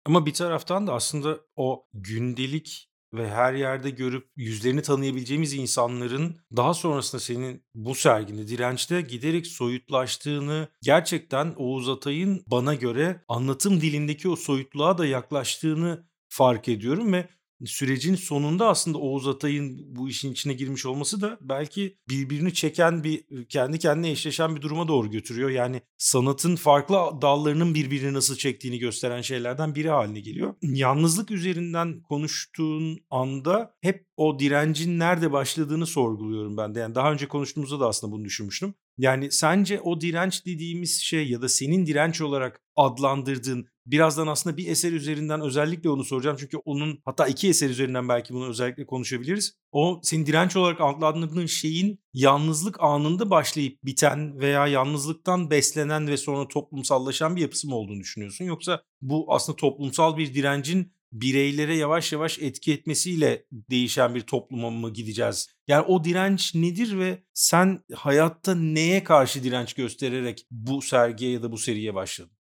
Ama 0.04 0.26
bir 0.26 0.34
taraftan 0.34 0.86
da 0.86 0.92
aslında 0.94 1.40
o 1.56 1.86
gündelik 1.94 2.90
ve 3.14 3.30
her 3.30 3.54
yerde 3.54 3.90
görüp 3.90 4.28
yüzlerini 4.36 4.82
tanıyabileceğimiz 4.82 5.54
insanların 5.54 6.36
daha 6.56 6.74
sonrasında 6.74 7.20
senin 7.20 7.64
bu 7.74 7.94
serginde 7.94 8.48
dirençte 8.48 9.00
giderek 9.00 9.46
soyutlaştığını 9.46 10.68
gerçekten 10.82 11.54
Oğuz 11.56 11.88
Atay'ın 11.88 12.44
bana 12.46 12.74
göre 12.74 13.24
anlatım 13.28 13.80
dilindeki 13.80 14.28
o 14.28 14.36
soyutluğa 14.36 14.98
da 14.98 15.06
yaklaştığını 15.06 16.06
fark 16.28 16.68
ediyorum 16.68 17.12
ve 17.12 17.28
sürecin 17.64 18.14
sonunda 18.14 18.68
aslında 18.68 18.98
Oğuz 18.98 19.28
Atay'ın 19.28 19.96
bu 19.96 20.08
işin 20.08 20.32
içine 20.32 20.52
girmiş 20.52 20.86
olması 20.86 21.20
da 21.20 21.38
belki 21.40 21.98
birbirini 22.08 22.54
çeken 22.54 23.04
bir 23.04 23.46
kendi 23.48 23.78
kendine 23.78 24.10
eşleşen 24.10 24.56
bir 24.56 24.62
duruma 24.62 24.88
doğru 24.88 25.10
götürüyor. 25.10 25.50
Yani 25.50 25.82
sanatın 25.98 26.56
farklı 26.56 26.96
dallarının 27.22 27.74
birbirini 27.74 28.14
nasıl 28.14 28.36
çektiğini 28.36 28.78
gösteren 28.78 29.20
şeylerden 29.20 29.74
biri 29.74 29.90
haline 29.90 30.20
geliyor. 30.20 30.54
Yalnızlık 30.62 31.30
üzerinden 31.30 32.02
konuştuğun 32.02 32.98
anda 33.10 33.74
hep 33.80 34.06
o 34.16 34.38
direncin 34.38 34.98
nerede 34.98 35.32
başladığını 35.32 35.86
sorguluyorum 35.86 36.56
ben 36.56 36.74
de. 36.74 36.80
Yani 36.80 36.94
daha 36.94 37.12
önce 37.12 37.28
konuştuğumuzda 37.28 37.80
da 37.80 37.88
aslında 37.88 38.12
bunu 38.12 38.24
düşünmüştüm. 38.24 38.74
Yani 38.98 39.32
sence 39.32 39.80
o 39.80 40.00
direnç 40.00 40.46
dediğimiz 40.46 41.00
şey 41.00 41.28
ya 41.28 41.42
da 41.42 41.48
senin 41.48 41.86
direnç 41.86 42.20
olarak 42.20 42.62
adlandırdığın 42.76 43.68
birazdan 43.86 44.26
aslında 44.26 44.56
bir 44.56 44.68
eser 44.68 44.92
üzerinden 44.92 45.40
özellikle 45.40 45.90
onu 45.90 46.04
soracağım. 46.04 46.36
Çünkü 46.40 46.56
onun 46.56 47.00
hatta 47.04 47.26
iki 47.26 47.48
eser 47.48 47.70
üzerinden 47.70 48.08
belki 48.08 48.34
bunu 48.34 48.48
özellikle 48.48 48.86
konuşabiliriz. 48.86 49.58
O 49.72 50.00
senin 50.02 50.26
direnç 50.26 50.56
olarak 50.56 50.80
adlandırdığın 50.80 51.46
şeyin 51.46 52.00
yalnızlık 52.14 52.76
anında 52.80 53.30
başlayıp 53.30 53.84
biten 53.84 54.40
veya 54.40 54.66
yalnızlıktan 54.66 55.50
beslenen 55.50 56.08
ve 56.08 56.16
sonra 56.16 56.48
toplumsallaşan 56.48 57.36
bir 57.36 57.40
yapısı 57.40 57.68
mı 57.68 57.76
olduğunu 57.76 58.00
düşünüyorsun? 58.00 58.44
Yoksa 58.44 58.82
bu 59.00 59.26
aslında 59.28 59.56
toplumsal 59.56 60.16
bir 60.16 60.34
direncin 60.34 60.92
bireylere 61.12 61.76
yavaş 61.76 62.12
yavaş 62.12 62.38
etki 62.38 62.72
etmesiyle 62.72 63.44
değişen 63.52 64.14
bir 64.14 64.20
topluma 64.20 64.70
mı 64.70 64.92
gideceğiz? 64.92 65.48
Yani 65.68 65.86
o 65.86 66.04
direnç 66.04 66.54
nedir 66.54 66.98
ve 66.98 67.22
sen 67.34 67.84
hayatta 67.94 68.54
neye 68.54 69.04
karşı 69.04 69.44
direnç 69.44 69.74
göstererek 69.74 70.46
bu 70.50 70.82
sergiye 70.82 71.30
ya 71.30 71.42
da 71.42 71.52
bu 71.52 71.58
seriye 71.58 71.94
başladın? 71.94 72.35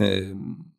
Ee, 0.00 0.22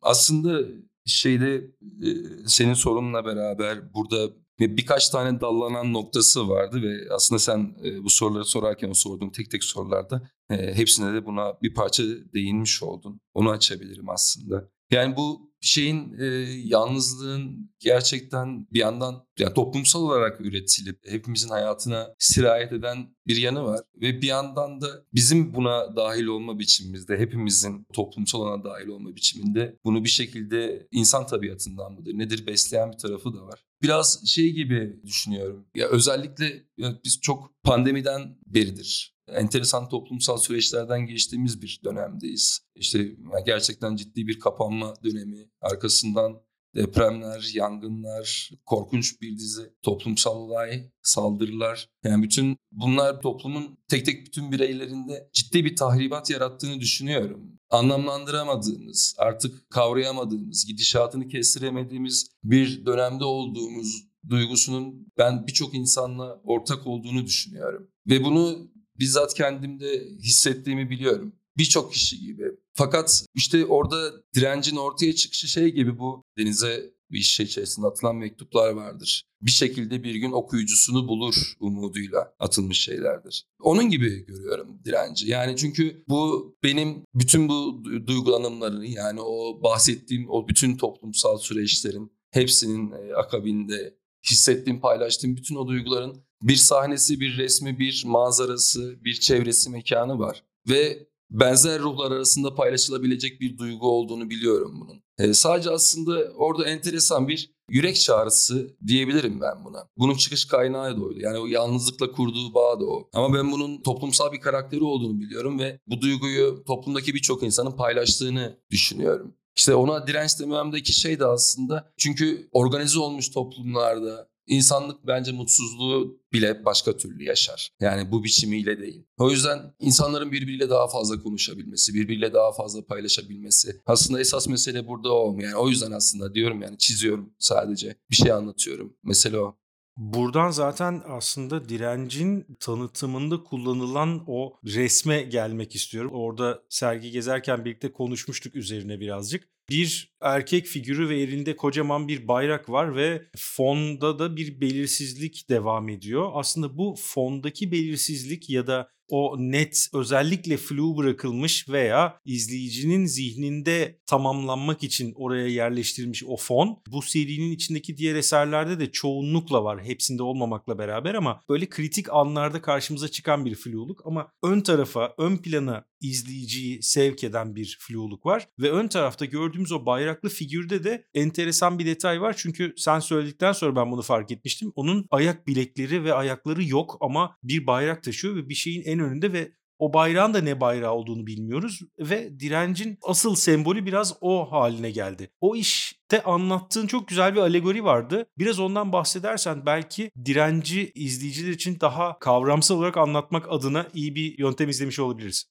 aslında 0.02 0.68
şeyde 1.06 1.54
e, 2.02 2.10
senin 2.46 2.74
sorunla 2.74 3.24
beraber 3.24 3.94
burada 3.94 4.32
birkaç 4.60 5.08
tane 5.08 5.40
dallanan 5.40 5.92
noktası 5.92 6.48
vardı 6.48 6.82
ve 6.82 7.14
aslında 7.14 7.38
sen 7.38 7.76
e, 7.84 8.04
bu 8.04 8.10
soruları 8.10 8.44
sorarken 8.44 8.90
o 8.90 8.94
sorduğum 8.94 9.32
tek 9.32 9.50
tek 9.50 9.64
sorularda 9.64 10.30
e, 10.50 10.74
hepsine 10.74 11.14
de 11.14 11.26
buna 11.26 11.54
bir 11.62 11.74
parça 11.74 12.02
değinmiş 12.34 12.82
oldun. 12.82 13.20
Onu 13.34 13.50
açabilirim 13.50 14.08
aslında. 14.08 14.68
Yani 14.90 15.16
bu 15.16 15.47
şeyin 15.60 16.18
e, 16.18 16.24
yalnızlığın 16.64 17.70
gerçekten 17.80 18.66
bir 18.72 18.78
yandan 18.78 19.26
yani 19.38 19.54
toplumsal 19.54 20.02
olarak 20.02 20.40
üretilip 20.40 20.98
hepimizin 21.10 21.48
hayatına 21.48 22.14
sirayet 22.18 22.72
eden 22.72 23.16
bir 23.26 23.36
yanı 23.36 23.64
var 23.64 23.80
ve 24.00 24.22
bir 24.22 24.26
yandan 24.26 24.80
da 24.80 24.86
bizim 25.14 25.54
buna 25.54 25.96
dahil 25.96 26.26
olma 26.26 26.58
biçimimizde 26.58 27.18
hepimizin 27.18 27.86
toplumsal 27.92 28.40
olana 28.40 28.64
dahil 28.64 28.88
olma 28.88 29.16
biçiminde 29.16 29.78
bunu 29.84 30.04
bir 30.04 30.08
şekilde 30.08 30.88
insan 30.90 31.26
tabiatından 31.26 31.92
mıdır 31.92 32.18
nedir 32.18 32.46
besleyen 32.46 32.92
bir 32.92 32.98
tarafı 32.98 33.34
da 33.34 33.46
var. 33.46 33.64
Biraz 33.82 34.26
şey 34.26 34.52
gibi 34.52 35.00
düşünüyorum. 35.06 35.66
Ya 35.74 35.88
özellikle 35.88 36.62
ya 36.76 37.00
biz 37.04 37.20
çok 37.20 37.62
pandemiden 37.62 38.38
beridir 38.46 39.17
enteresan 39.36 39.88
toplumsal 39.88 40.36
süreçlerden 40.36 41.06
geçtiğimiz 41.06 41.62
bir 41.62 41.80
dönemdeyiz. 41.84 42.60
İşte 42.74 43.16
gerçekten 43.46 43.96
ciddi 43.96 44.26
bir 44.26 44.38
kapanma 44.38 44.94
dönemi, 45.04 45.50
arkasından 45.60 46.40
depremler, 46.76 47.50
yangınlar, 47.54 48.50
korkunç 48.66 49.20
bir 49.20 49.38
dizi 49.38 49.72
toplumsal 49.82 50.36
olay, 50.36 50.90
saldırılar. 51.02 51.88
Yani 52.04 52.22
bütün 52.22 52.56
bunlar 52.72 53.20
toplumun 53.20 53.78
tek 53.88 54.06
tek 54.06 54.26
bütün 54.26 54.52
bireylerinde 54.52 55.30
ciddi 55.32 55.64
bir 55.64 55.76
tahribat 55.76 56.30
yarattığını 56.30 56.80
düşünüyorum. 56.80 57.58
Anlamlandıramadığımız, 57.70 59.14
artık 59.18 59.70
kavrayamadığımız, 59.70 60.66
gidişatını 60.66 61.28
kestiremediğimiz 61.28 62.30
bir 62.44 62.86
dönemde 62.86 63.24
olduğumuz 63.24 64.08
duygusunun 64.28 65.12
ben 65.18 65.46
birçok 65.46 65.74
insanla 65.74 66.40
ortak 66.44 66.86
olduğunu 66.86 67.26
düşünüyorum. 67.26 67.90
Ve 68.06 68.24
bunu 68.24 68.70
bizzat 68.98 69.34
kendimde 69.34 70.08
hissettiğimi 70.22 70.90
biliyorum. 70.90 71.32
Birçok 71.56 71.92
kişi 71.92 72.20
gibi. 72.20 72.44
Fakat 72.74 73.24
işte 73.34 73.66
orada 73.66 74.12
direncin 74.34 74.76
ortaya 74.76 75.14
çıkışı 75.14 75.48
şey 75.48 75.68
gibi 75.68 75.98
bu 75.98 76.24
denize 76.38 76.98
bir 77.10 77.18
şişe 77.18 77.44
içerisinde 77.44 77.86
atılan 77.86 78.16
mektuplar 78.16 78.70
vardır. 78.70 79.24
Bir 79.42 79.50
şekilde 79.50 80.04
bir 80.04 80.14
gün 80.14 80.32
okuyucusunu 80.32 81.08
bulur 81.08 81.54
umuduyla 81.60 82.34
atılmış 82.38 82.80
şeylerdir. 82.80 83.44
Onun 83.60 83.90
gibi 83.90 84.26
görüyorum 84.26 84.80
direnci. 84.84 85.30
Yani 85.30 85.56
çünkü 85.56 86.04
bu 86.08 86.54
benim 86.62 87.04
bütün 87.14 87.48
bu 87.48 87.84
duygulanımlarını 88.06 88.86
yani 88.86 89.20
o 89.20 89.62
bahsettiğim 89.62 90.30
o 90.30 90.48
bütün 90.48 90.76
toplumsal 90.76 91.38
süreçlerin 91.38 92.12
hepsinin 92.30 92.92
e, 92.92 93.14
akabinde 93.14 93.98
hissettiğim, 94.30 94.80
paylaştığım 94.80 95.36
bütün 95.36 95.56
o 95.56 95.68
duyguların 95.68 96.22
bir 96.42 96.56
sahnesi, 96.56 97.20
bir 97.20 97.38
resmi, 97.38 97.78
bir 97.78 98.02
manzarası, 98.06 99.04
bir 99.04 99.14
çevresi, 99.14 99.70
mekanı 99.70 100.18
var. 100.18 100.44
Ve 100.68 101.08
benzer 101.30 101.80
ruhlar 101.80 102.12
arasında 102.12 102.54
paylaşılabilecek 102.54 103.40
bir 103.40 103.58
duygu 103.58 103.88
olduğunu 103.88 104.30
biliyorum 104.30 104.80
bunun. 104.80 105.02
Ee, 105.18 105.34
sadece 105.34 105.70
aslında 105.70 106.32
orada 106.36 106.68
enteresan 106.68 107.28
bir 107.28 107.50
yürek 107.70 108.00
çağrısı 108.00 108.76
diyebilirim 108.86 109.40
ben 109.40 109.64
buna. 109.64 109.88
Bunun 109.96 110.14
çıkış 110.14 110.44
kaynağı 110.44 110.96
da 110.96 111.02
oydu. 111.02 111.20
Yani 111.20 111.38
o 111.38 111.46
yalnızlıkla 111.46 112.12
kurduğu 112.12 112.54
bağ 112.54 112.80
da 112.80 112.84
o. 112.84 113.08
Ama 113.12 113.34
ben 113.34 113.52
bunun 113.52 113.82
toplumsal 113.82 114.32
bir 114.32 114.40
karakteri 114.40 114.84
olduğunu 114.84 115.20
biliyorum 115.20 115.58
ve 115.58 115.80
bu 115.86 116.00
duyguyu 116.00 116.64
toplumdaki 116.66 117.14
birçok 117.14 117.42
insanın 117.42 117.70
paylaştığını 117.70 118.58
düşünüyorum. 118.70 119.34
İşte 119.58 119.74
ona 119.74 120.06
direnç 120.06 120.40
dememdeki 120.40 120.92
şey 120.92 121.20
de 121.20 121.26
aslında 121.26 121.92
çünkü 121.96 122.48
organize 122.52 122.98
olmuş 122.98 123.28
toplumlarda 123.28 124.28
İnsanlık 124.48 125.06
bence 125.06 125.32
mutsuzluğu 125.32 126.20
bile 126.32 126.64
başka 126.64 126.96
türlü 126.96 127.24
yaşar. 127.24 127.70
Yani 127.80 128.12
bu 128.12 128.24
biçimiyle 128.24 128.80
değil. 128.80 129.04
O 129.18 129.30
yüzden 129.30 129.74
insanların 129.80 130.32
birbiriyle 130.32 130.70
daha 130.70 130.88
fazla 130.88 131.22
konuşabilmesi, 131.22 131.94
birbiriyle 131.94 132.32
daha 132.32 132.52
fazla 132.52 132.84
paylaşabilmesi. 132.84 133.80
Aslında 133.86 134.20
esas 134.20 134.48
mesele 134.48 134.86
burada 134.86 135.14
o. 135.14 135.36
Yani 135.40 135.56
o 135.56 135.68
yüzden 135.68 135.92
aslında 135.92 136.34
diyorum 136.34 136.62
yani 136.62 136.78
çiziyorum 136.78 137.30
sadece. 137.38 137.96
Bir 138.10 138.16
şey 138.16 138.32
anlatıyorum. 138.32 138.96
Mesele 139.02 139.38
o. 139.38 139.56
Buradan 139.98 140.50
zaten 140.50 141.02
aslında 141.06 141.68
direncin 141.68 142.46
tanıtımında 142.60 143.42
kullanılan 143.42 144.24
o 144.26 144.56
resme 144.64 145.22
gelmek 145.22 145.74
istiyorum. 145.74 146.10
Orada 146.14 146.62
sergi 146.68 147.10
gezerken 147.10 147.64
birlikte 147.64 147.92
konuşmuştuk 147.92 148.54
üzerine 148.54 149.00
birazcık. 149.00 149.48
Bir 149.70 150.16
erkek 150.20 150.66
figürü 150.66 151.08
ve 151.08 151.20
elinde 151.20 151.56
kocaman 151.56 152.08
bir 152.08 152.28
bayrak 152.28 152.70
var 152.70 152.96
ve 152.96 153.22
fonda 153.36 154.18
da 154.18 154.36
bir 154.36 154.60
belirsizlik 154.60 155.50
devam 155.50 155.88
ediyor. 155.88 156.30
Aslında 156.34 156.78
bu 156.78 156.94
fondaki 156.98 157.72
belirsizlik 157.72 158.50
ya 158.50 158.66
da 158.66 158.90
o 159.08 159.36
net 159.38 159.88
özellikle 159.94 160.56
flu 160.56 160.96
bırakılmış 160.96 161.68
veya 161.68 162.20
izleyicinin 162.24 163.06
zihninde 163.06 163.98
tamamlanmak 164.06 164.82
için 164.82 165.12
oraya 165.16 165.48
yerleştirilmiş 165.48 166.24
o 166.26 166.36
fon 166.36 166.82
bu 166.88 167.02
serinin 167.02 167.52
içindeki 167.52 167.96
diğer 167.96 168.14
eserlerde 168.14 168.80
de 168.80 168.92
çoğunlukla 168.92 169.64
var. 169.64 169.84
Hepsinde 169.84 170.22
olmamakla 170.22 170.78
beraber 170.78 171.14
ama 171.14 171.40
böyle 171.48 171.68
kritik 171.68 172.12
anlarda 172.12 172.62
karşımıza 172.62 173.08
çıkan 173.08 173.44
bir 173.44 173.54
fluluk 173.54 174.06
ama 174.06 174.32
ön 174.42 174.60
tarafa, 174.60 175.14
ön 175.18 175.36
plana 175.36 175.84
izleyiciyi 176.00 176.82
sevk 176.82 177.24
eden 177.24 177.56
bir 177.56 177.78
fluluk 177.80 178.26
var 178.26 178.48
ve 178.58 178.70
ön 178.70 178.88
tarafta 178.88 179.24
gördüğümüz 179.24 179.72
o 179.72 179.86
bayraklı 179.86 180.28
figürde 180.28 180.84
de 180.84 181.06
enteresan 181.14 181.78
bir 181.78 181.86
detay 181.86 182.20
var. 182.20 182.34
Çünkü 182.38 182.74
sen 182.76 183.00
söyledikten 183.00 183.52
sonra 183.52 183.76
ben 183.76 183.92
bunu 183.92 184.02
fark 184.02 184.32
etmiştim. 184.32 184.72
Onun 184.74 185.06
ayak 185.10 185.46
bilekleri 185.46 186.04
ve 186.04 186.14
ayakları 186.14 186.64
yok 186.64 186.96
ama 187.00 187.36
bir 187.42 187.66
bayrak 187.66 188.02
taşıyor 188.02 188.36
ve 188.36 188.48
bir 188.48 188.54
şeyin 188.54 188.82
en 188.82 188.97
önünde 188.98 189.32
ve 189.32 189.52
o 189.78 189.92
bayrağın 189.92 190.34
da 190.34 190.40
ne 190.40 190.60
bayrağı 190.60 190.92
olduğunu 190.92 191.26
bilmiyoruz 191.26 191.80
ve 191.98 192.40
direncin 192.40 192.98
asıl 193.02 193.34
sembolü 193.34 193.86
biraz 193.86 194.16
o 194.20 194.52
haline 194.52 194.90
geldi. 194.90 195.30
O 195.40 195.56
işte 195.56 196.22
anlattığın 196.24 196.86
çok 196.86 197.08
güzel 197.08 197.34
bir 197.34 197.40
alegori 197.40 197.84
vardı. 197.84 198.26
Biraz 198.38 198.60
ondan 198.60 198.92
bahsedersen 198.92 199.66
belki 199.66 200.10
direnci 200.24 200.92
izleyiciler 200.94 201.52
için 201.52 201.80
daha 201.80 202.18
kavramsal 202.18 202.78
olarak 202.78 202.96
anlatmak 202.96 203.46
adına 203.52 203.86
iyi 203.94 204.14
bir 204.14 204.38
yöntem 204.38 204.68
izlemiş 204.68 204.98
olabiliriz. 204.98 205.44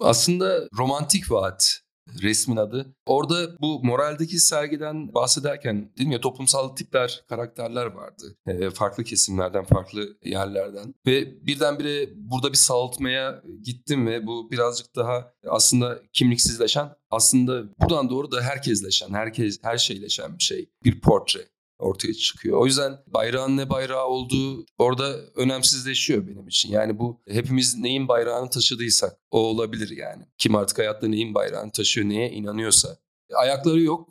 Aslında 0.00 0.68
romantik 0.78 1.30
vaat 1.30 1.80
resmin 2.22 2.56
adı. 2.56 2.94
Orada 3.06 3.58
bu 3.60 3.84
moraldeki 3.84 4.38
sergiden 4.38 5.14
bahsederken 5.14 5.92
dedim 5.98 6.10
ya 6.10 6.20
toplumsal 6.20 6.68
tipler, 6.68 7.24
karakterler 7.28 7.86
vardı. 7.86 8.36
E, 8.46 8.70
farklı 8.70 9.04
kesimlerden, 9.04 9.64
farklı 9.64 10.16
yerlerden. 10.24 10.94
Ve 11.06 11.46
birdenbire 11.46 12.08
burada 12.16 12.52
bir 12.52 12.56
sağaltmaya 12.56 13.42
gittim 13.62 14.06
ve 14.06 14.26
bu 14.26 14.50
birazcık 14.50 14.96
daha 14.96 15.32
aslında 15.48 15.98
kimliksizleşen, 16.12 16.88
aslında 17.10 17.62
buradan 17.80 18.10
doğru 18.10 18.30
da 18.30 18.42
herkesleşen, 18.42 19.10
herkes 19.10 19.58
her 19.62 19.78
şeyleşen 19.78 20.38
bir 20.38 20.42
şey. 20.42 20.70
Bir 20.84 21.00
portre 21.00 21.40
ortaya 21.78 22.14
çıkıyor. 22.14 22.58
O 22.58 22.66
yüzden 22.66 22.98
bayrağın 23.06 23.56
ne 23.56 23.70
bayrağı 23.70 24.06
olduğu 24.06 24.66
orada 24.78 25.16
önemsizleşiyor 25.34 26.26
benim 26.26 26.48
için. 26.48 26.72
Yani 26.72 26.98
bu 26.98 27.20
hepimiz 27.28 27.78
neyin 27.78 28.08
bayrağını 28.08 28.50
taşıdıysak 28.50 29.18
o 29.30 29.38
olabilir 29.38 29.96
yani. 29.96 30.22
Kim 30.38 30.54
artık 30.54 30.78
hayatta 30.78 31.08
neyin 31.08 31.34
bayrağını 31.34 31.72
taşıyor, 31.72 32.08
neye 32.08 32.30
inanıyorsa. 32.30 32.96
Ayakları 33.34 33.80
yok. 33.80 34.08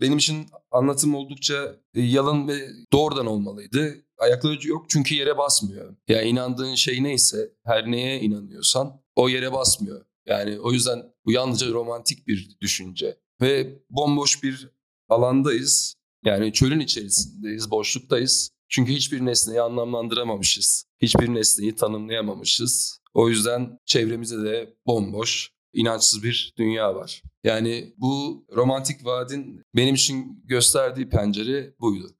Benim 0.00 0.18
için 0.18 0.46
anlatım 0.70 1.14
oldukça 1.14 1.76
e, 1.94 2.00
yalın 2.00 2.48
ve 2.48 2.68
doğrudan 2.92 3.26
olmalıydı. 3.26 3.96
Ayakları 4.18 4.68
yok 4.68 4.86
çünkü 4.88 5.14
yere 5.14 5.38
basmıyor. 5.38 5.96
Ya 6.08 6.16
yani 6.16 6.28
inandığın 6.28 6.74
şey 6.74 7.02
neyse, 7.02 7.52
her 7.64 7.90
neye 7.90 8.20
inanıyorsan 8.20 9.02
o 9.16 9.28
yere 9.28 9.52
basmıyor. 9.52 10.04
Yani 10.26 10.60
o 10.60 10.72
yüzden 10.72 11.02
bu 11.26 11.32
yalnızca 11.32 11.70
romantik 11.70 12.26
bir 12.26 12.56
düşünce. 12.60 13.16
Ve 13.40 13.78
bomboş 13.90 14.42
bir 14.42 14.68
alandayız 15.08 15.94
yani 16.24 16.52
çölün 16.52 16.80
içerisindeyiz, 16.80 17.70
boşluktayız. 17.70 18.50
Çünkü 18.68 18.92
hiçbir 18.92 19.26
nesneyi 19.26 19.60
anlamlandıramamışız. 19.60 20.84
Hiçbir 21.02 21.28
nesneyi 21.28 21.74
tanımlayamamışız. 21.74 23.00
O 23.14 23.28
yüzden 23.28 23.78
çevremizde 23.86 24.42
de 24.42 24.74
bomboş, 24.86 25.50
inançsız 25.72 26.22
bir 26.22 26.52
dünya 26.58 26.94
var. 26.94 27.22
Yani 27.44 27.94
bu 27.96 28.44
romantik 28.56 29.04
vaadin 29.04 29.62
benim 29.76 29.94
için 29.94 30.42
gösterdiği 30.44 31.08
pencere 31.08 31.74
buydu. 31.80 32.16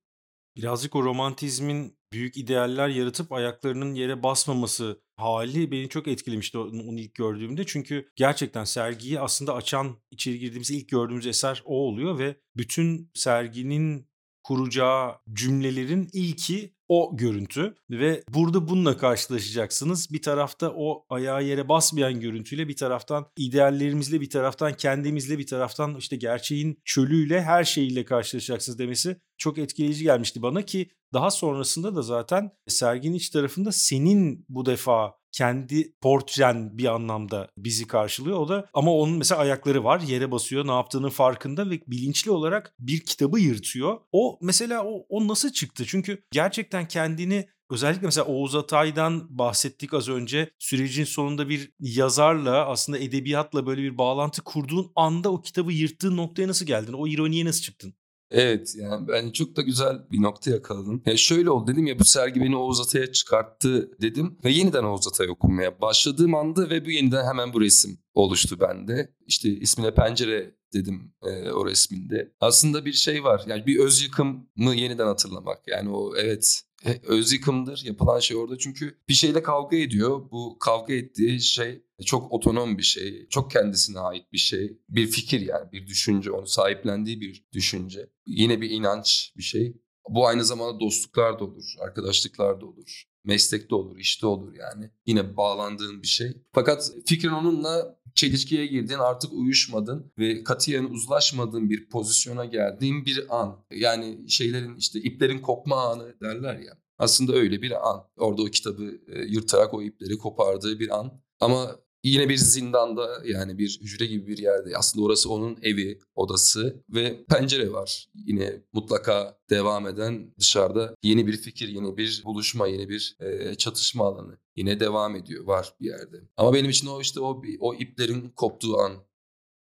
Birazcık 0.57 0.97
o 0.97 1.05
romantizmin 1.05 2.00
büyük 2.13 2.37
idealler 2.37 2.89
yaratıp 2.89 3.33
ayaklarının 3.33 3.95
yere 3.95 4.23
basmaması 4.23 5.01
hali 5.17 5.71
beni 5.71 5.89
çok 5.89 6.09
etkilemişti 6.09 6.59
onu 6.59 7.01
ilk 7.01 7.15
gördüğümde. 7.15 7.67
Çünkü 7.67 8.09
gerçekten 8.17 8.65
sergiyi 8.65 9.21
aslında 9.21 9.55
açan, 9.55 9.97
içeri 10.11 10.39
girdiğimiz 10.39 10.71
ilk 10.71 10.89
gördüğümüz 10.89 11.27
eser 11.27 11.63
o 11.65 11.75
oluyor 11.75 12.19
ve 12.19 12.37
bütün 12.57 13.11
serginin 13.15 14.10
kuracağı 14.43 15.15
cümlelerin 15.33 16.09
ilki 16.13 16.75
o 16.89 17.17
görüntü 17.17 17.75
ve 17.91 18.23
burada 18.35 18.69
bununla 18.69 18.97
karşılaşacaksınız. 18.97 20.13
Bir 20.13 20.23
tarafta 20.23 20.73
o 20.77 21.07
ayağı 21.09 21.45
yere 21.45 21.69
basmayan 21.69 22.21
görüntüyle 22.21 22.69
bir 22.69 22.77
taraftan 22.77 23.27
ideallerimizle 23.37 24.21
bir 24.21 24.31
taraftan 24.31 24.75
kendimizle 24.75 25.39
bir 25.39 25.47
taraftan 25.47 25.97
işte 25.97 26.17
gerçeğin 26.17 26.81
çölüyle 26.85 27.43
her 27.43 27.65
şeyiyle 27.65 28.05
karşılaşacaksınız 28.05 28.79
demesi 28.79 29.21
çok 29.39 29.59
etkileyici 29.59 30.05
gelmişti 30.05 30.43
bana 30.43 30.63
ki 30.63 30.91
daha 31.13 31.31
sonrasında 31.31 31.97
da 31.97 32.03
zaten 32.03 32.51
serginin 32.69 33.15
iç 33.15 33.31
tarafında 33.31 33.73
senin 33.73 34.45
bu 34.49 34.67
defa 34.67 35.20
kendi 35.33 35.93
portren 36.01 36.79
bir 36.79 36.95
anlamda 36.95 37.49
bizi 37.57 37.87
karşılıyor. 37.87 38.39
O 38.39 38.49
da 38.49 38.67
ama 38.75 38.95
onun 38.95 39.19
mesela 39.19 39.41
ayakları 39.41 39.85
var, 39.85 40.01
yere 40.01 40.31
basıyor, 40.31 40.67
ne 40.67 40.73
yaptığının 40.73 41.09
farkında 41.09 41.71
ve 41.71 41.81
bilinçli 41.87 42.31
olarak 42.31 42.75
bir 42.79 43.01
kitabı 43.01 43.41
yırtıyor. 43.41 43.99
O 44.13 44.39
mesela 44.43 44.85
o, 44.85 45.07
o 45.09 45.29
nasıl 45.29 45.51
çıktı? 45.51 45.85
Çünkü 45.87 46.23
gerçekten 46.31 46.89
kendini 46.89 47.49
Özellikle 47.71 48.07
mesela 48.07 48.27
Oğuz 48.27 48.55
Atay'dan 48.55 49.39
bahsettik 49.39 49.95
az 49.95 50.09
önce. 50.09 50.51
Sürecin 50.59 51.05
sonunda 51.05 51.49
bir 51.49 51.73
yazarla 51.81 52.67
aslında 52.67 52.99
edebiyatla 52.99 53.67
böyle 53.67 53.83
bir 53.83 53.99
bağlantı 53.99 54.43
kurduğun 54.43 54.93
anda 54.97 55.33
o 55.33 55.43
kitabı 55.43 55.73
yırttığın 55.73 56.17
noktaya 56.17 56.49
nasıl 56.49 56.67
geldin? 56.67 56.93
O 56.93 57.07
ironiye 57.07 57.45
nasıl 57.45 57.63
çıktın? 57.63 57.95
Evet 58.31 58.75
yani 58.77 59.09
ben 59.09 59.31
çok 59.31 59.57
da 59.57 59.63
güzel 59.63 60.11
bir 60.13 60.23
nokta 60.23 60.51
yakaladım. 60.51 61.03
Yani 61.07 61.19
şöyle 61.19 61.51
oldu 61.51 61.73
dedim 61.73 61.87
ya 61.87 61.99
bu 61.99 62.05
sergi 62.05 62.41
beni 62.41 62.57
Oğuz 62.57 62.81
Atay'a 62.81 63.13
çıkarttı 63.13 63.91
dedim 64.01 64.39
ve 64.45 64.51
yeniden 64.51 64.85
Oğuz 64.85 65.09
Atay 65.09 65.31
okumaya 65.31 65.81
başladığım 65.81 66.35
anda 66.35 66.71
ve 66.71 66.85
bu 66.85 66.91
yeniden 66.91 67.27
hemen 67.27 67.53
bu 67.53 67.61
resim 67.61 67.99
oluştu 68.15 68.61
bende. 68.61 69.15
İşte 69.27 69.49
ismine 69.49 69.95
pencere 69.95 70.55
dedim 70.73 71.15
e, 71.23 71.51
o 71.51 71.67
resminde. 71.67 72.33
Aslında 72.41 72.85
bir 72.85 72.93
şey 72.93 73.25
var 73.25 73.45
yani 73.47 73.67
bir 73.67 73.79
öz 73.79 74.03
yıkımı 74.03 74.75
yeniden 74.75 75.07
hatırlamak. 75.07 75.69
Yani 75.69 75.91
o 75.91 76.17
evet 76.17 76.63
öz 77.07 77.33
yıkımdır 77.33 77.83
yapılan 77.85 78.21
şey 78.21 78.37
orada 78.37 78.59
çünkü 78.59 78.99
bir 79.09 79.15
şeyle 79.15 79.43
kavga 79.43 79.77
ediyor. 79.77 80.31
Bu 80.31 80.59
kavga 80.59 80.95
ettiği 80.95 81.41
şey 81.41 81.83
çok 82.05 82.33
otonom 82.33 82.79
bir 82.79 82.83
şey, 82.83 83.29
çok 83.29 83.51
kendisine 83.51 83.99
ait 83.99 84.33
bir 84.33 84.39
şey. 84.39 84.79
Bir 84.89 85.07
fikir 85.07 85.41
yani 85.41 85.73
bir 85.73 85.87
düşünce, 85.87 86.31
onu 86.31 86.47
sahiplendiği 86.47 87.21
bir 87.21 87.45
düşünce. 87.53 88.11
Yine 88.27 88.61
bir 88.61 88.71
inanç 88.71 89.33
bir 89.37 89.43
şey. 89.43 89.77
Bu 90.09 90.27
aynı 90.27 90.45
zamanda 90.45 90.81
dostluklar 90.81 91.39
da 91.41 91.45
olur, 91.45 91.75
arkadaşlıklar 91.81 92.61
da 92.61 92.67
olur, 92.67 93.05
meslekte 93.25 93.75
olur, 93.75 93.99
işte 93.99 94.27
olur 94.27 94.55
yani. 94.55 94.91
Yine 95.07 95.37
bağlandığın 95.37 96.03
bir 96.03 96.09
şey. 96.09 96.33
Fakat 96.53 96.93
fikrin 97.07 97.31
onunla 97.31 98.01
çelişkiye 98.15 98.67
girdin, 98.67 98.99
artık 98.99 99.33
uyuşmadın 99.33 100.13
ve 100.19 100.45
katiyen 100.45 100.85
uzlaşmadığın 100.85 101.71
bir 101.71 101.89
pozisyona 101.89 102.45
geldiğin 102.45 103.07
bir 103.07 103.41
an. 103.41 103.65
Yani 103.71 104.31
şeylerin 104.31 104.77
işte 104.77 105.01
iplerin 105.01 105.39
kopma 105.39 105.77
anı 105.77 106.21
derler 106.21 106.59
ya. 106.59 106.79
Aslında 106.99 107.33
öyle 107.33 107.63
bir 107.63 107.91
an. 107.91 108.05
Orada 108.17 108.43
o 108.43 108.45
kitabı 108.45 109.01
e, 109.09 109.25
yırtarak 109.25 109.75
o 109.75 109.83
ipleri 109.83 110.19
kopardığı 110.19 110.79
bir 110.79 110.99
an. 110.99 111.23
Ama 111.41 111.77
Yine 112.05 112.29
bir 112.29 112.37
zindanda 112.37 113.23
yani 113.25 113.59
bir 113.59 113.81
hücre 113.83 114.07
gibi 114.07 114.27
bir 114.27 114.39
yerde. 114.39 114.77
Aslında 114.77 115.07
orası 115.07 115.31
onun 115.31 115.59
evi, 115.63 115.99
odası 116.15 116.83
ve 116.91 117.25
pencere 117.25 117.73
var. 117.73 118.09
Yine 118.15 118.63
mutlaka 118.73 119.39
devam 119.51 119.87
eden 119.87 120.35
dışarıda 120.39 120.95
yeni 121.03 121.27
bir 121.27 121.37
fikir, 121.37 121.69
yeni 121.69 121.97
bir 121.97 122.23
buluşma, 122.25 122.67
yeni 122.67 122.89
bir 122.89 123.17
e, 123.21 123.55
çatışma 123.55 124.07
alanı. 124.07 124.39
Yine 124.57 124.81
devam 124.81 125.17
ediyor, 125.17 125.45
var 125.45 125.75
bir 125.81 125.87
yerde. 125.87 126.17
Ama 126.37 126.55
benim 126.55 126.71
için 126.71 126.87
o 126.87 127.01
işte 127.01 127.21
o, 127.21 127.43
o 127.61 127.75
iplerin 127.75 128.29
koptuğu 128.37 128.79
an. 128.79 128.93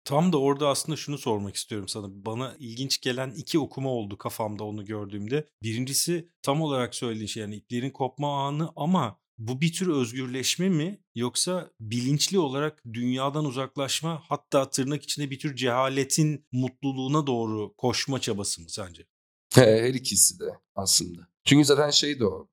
Tam 0.06 0.34
da 0.34 0.38
orada 0.38 0.68
aslında 0.68 0.96
şunu 0.96 1.18
sormak 1.18 1.56
istiyorum 1.56 1.88
sana. 1.88 2.08
Bana 2.10 2.56
ilginç 2.60 3.02
gelen 3.02 3.32
iki 3.32 3.60
okuma 3.60 3.90
oldu 3.90 4.18
kafamda 4.18 4.64
onu 4.64 4.86
gördüğümde. 4.86 5.48
Birincisi 5.64 6.30
tam 6.42 6.62
olarak 6.62 6.96
söylediğin 6.96 7.28
şey 7.28 7.42
yani 7.42 7.56
iplerin 7.56 7.90
kopma 7.90 8.48
anı 8.48 8.70
ama 8.76 9.21
bu 9.38 9.62
bir 9.62 9.74
tür 9.74 9.88
özgürleşme 9.88 10.70
mi 10.70 11.04
yoksa 11.16 11.72
bilinçli 11.80 12.40
olarak 12.40 12.84
dünyadan 12.94 13.46
uzaklaşma 13.46 14.24
hatta 14.28 14.70
tırnak 14.70 15.04
içinde 15.04 15.32
bir 15.32 15.40
tür 15.40 15.56
cehaletin 15.56 16.46
mutluluğuna 16.52 17.28
doğru 17.28 17.74
koşma 17.78 18.22
çabası 18.22 18.62
mı 18.62 18.70
sence? 18.70 19.08
Her 19.54 19.94
ikisi 19.94 20.40
de 20.40 20.60
aslında. 20.76 21.28
Çünkü 21.46 21.66
zaten 21.66 21.90
şey 21.90 22.20
de 22.20 22.26
o. 22.26 22.48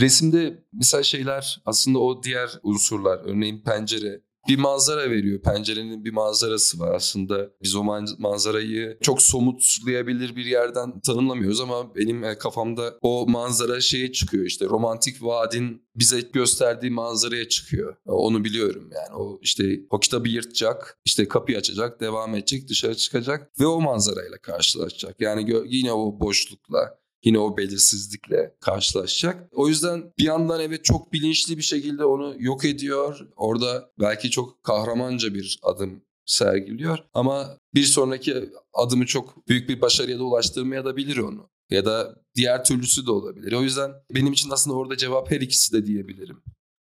Resimde 0.00 0.64
mesela 0.72 1.02
şeyler 1.02 1.62
aslında 1.64 1.98
o 1.98 2.22
diğer 2.22 2.50
unsurlar 2.62 3.18
örneğin 3.18 3.62
pencere 3.62 4.22
bir 4.48 4.58
manzara 4.58 5.10
veriyor. 5.10 5.42
Pencerenin 5.42 6.04
bir 6.04 6.12
manzarası 6.12 6.80
var 6.80 6.94
aslında. 6.94 7.50
Biz 7.62 7.76
o 7.76 7.84
manzarayı 8.18 8.98
çok 9.00 9.22
somutlayabilir 9.22 10.36
bir 10.36 10.44
yerden 10.44 11.00
tanımlamıyoruz 11.00 11.60
ama 11.60 11.94
benim 11.94 12.24
e, 12.24 12.38
kafamda 12.38 12.94
o 13.02 13.26
manzara 13.28 13.80
şeye 13.80 14.12
çıkıyor 14.12 14.44
işte 14.44 14.64
romantik 14.64 15.22
vaadin 15.22 15.88
bize 15.96 16.20
gösterdiği 16.20 16.90
manzaraya 16.90 17.48
çıkıyor. 17.48 17.96
Onu 18.06 18.44
biliyorum 18.44 18.90
yani. 18.94 19.22
O 19.22 19.38
işte 19.42 19.80
o 19.90 20.00
kitabı 20.00 20.28
yırtacak, 20.28 20.98
işte 21.04 21.28
kapıyı 21.28 21.58
açacak, 21.58 22.00
devam 22.00 22.34
edecek, 22.34 22.68
dışarı 22.68 22.94
çıkacak 22.94 23.50
ve 23.60 23.66
o 23.66 23.80
manzarayla 23.80 24.38
karşılaşacak. 24.38 25.20
Yani 25.20 25.64
yine 25.66 25.92
o 25.92 26.20
boşlukla 26.20 26.98
yine 27.24 27.38
o 27.38 27.56
belirsizlikle 27.56 28.54
karşılaşacak. 28.60 29.48
O 29.52 29.68
yüzden 29.68 30.12
bir 30.18 30.24
yandan 30.24 30.60
evet 30.60 30.84
çok 30.84 31.12
bilinçli 31.12 31.56
bir 31.56 31.62
şekilde 31.62 32.04
onu 32.04 32.36
yok 32.38 32.64
ediyor. 32.64 33.20
Orada 33.36 33.90
belki 34.00 34.30
çok 34.30 34.64
kahramanca 34.64 35.34
bir 35.34 35.58
adım 35.62 36.02
sergiliyor 36.26 36.98
ama 37.14 37.58
bir 37.74 37.84
sonraki 37.84 38.50
adımı 38.72 39.06
çok 39.06 39.48
büyük 39.48 39.68
bir 39.68 39.80
başarıya 39.80 40.18
da 40.18 40.24
ulaştırmaya 40.24 40.84
da 40.84 40.96
bilir 40.96 41.16
onu. 41.16 41.50
Ya 41.70 41.84
da 41.84 42.14
diğer 42.34 42.64
türlüsü 42.64 43.06
de 43.06 43.10
olabilir. 43.10 43.52
O 43.52 43.62
yüzden 43.62 43.90
benim 44.14 44.32
için 44.32 44.50
aslında 44.50 44.76
orada 44.76 44.96
cevap 44.96 45.30
her 45.30 45.40
ikisi 45.40 45.72
de 45.72 45.86
diyebilirim. 45.86 46.42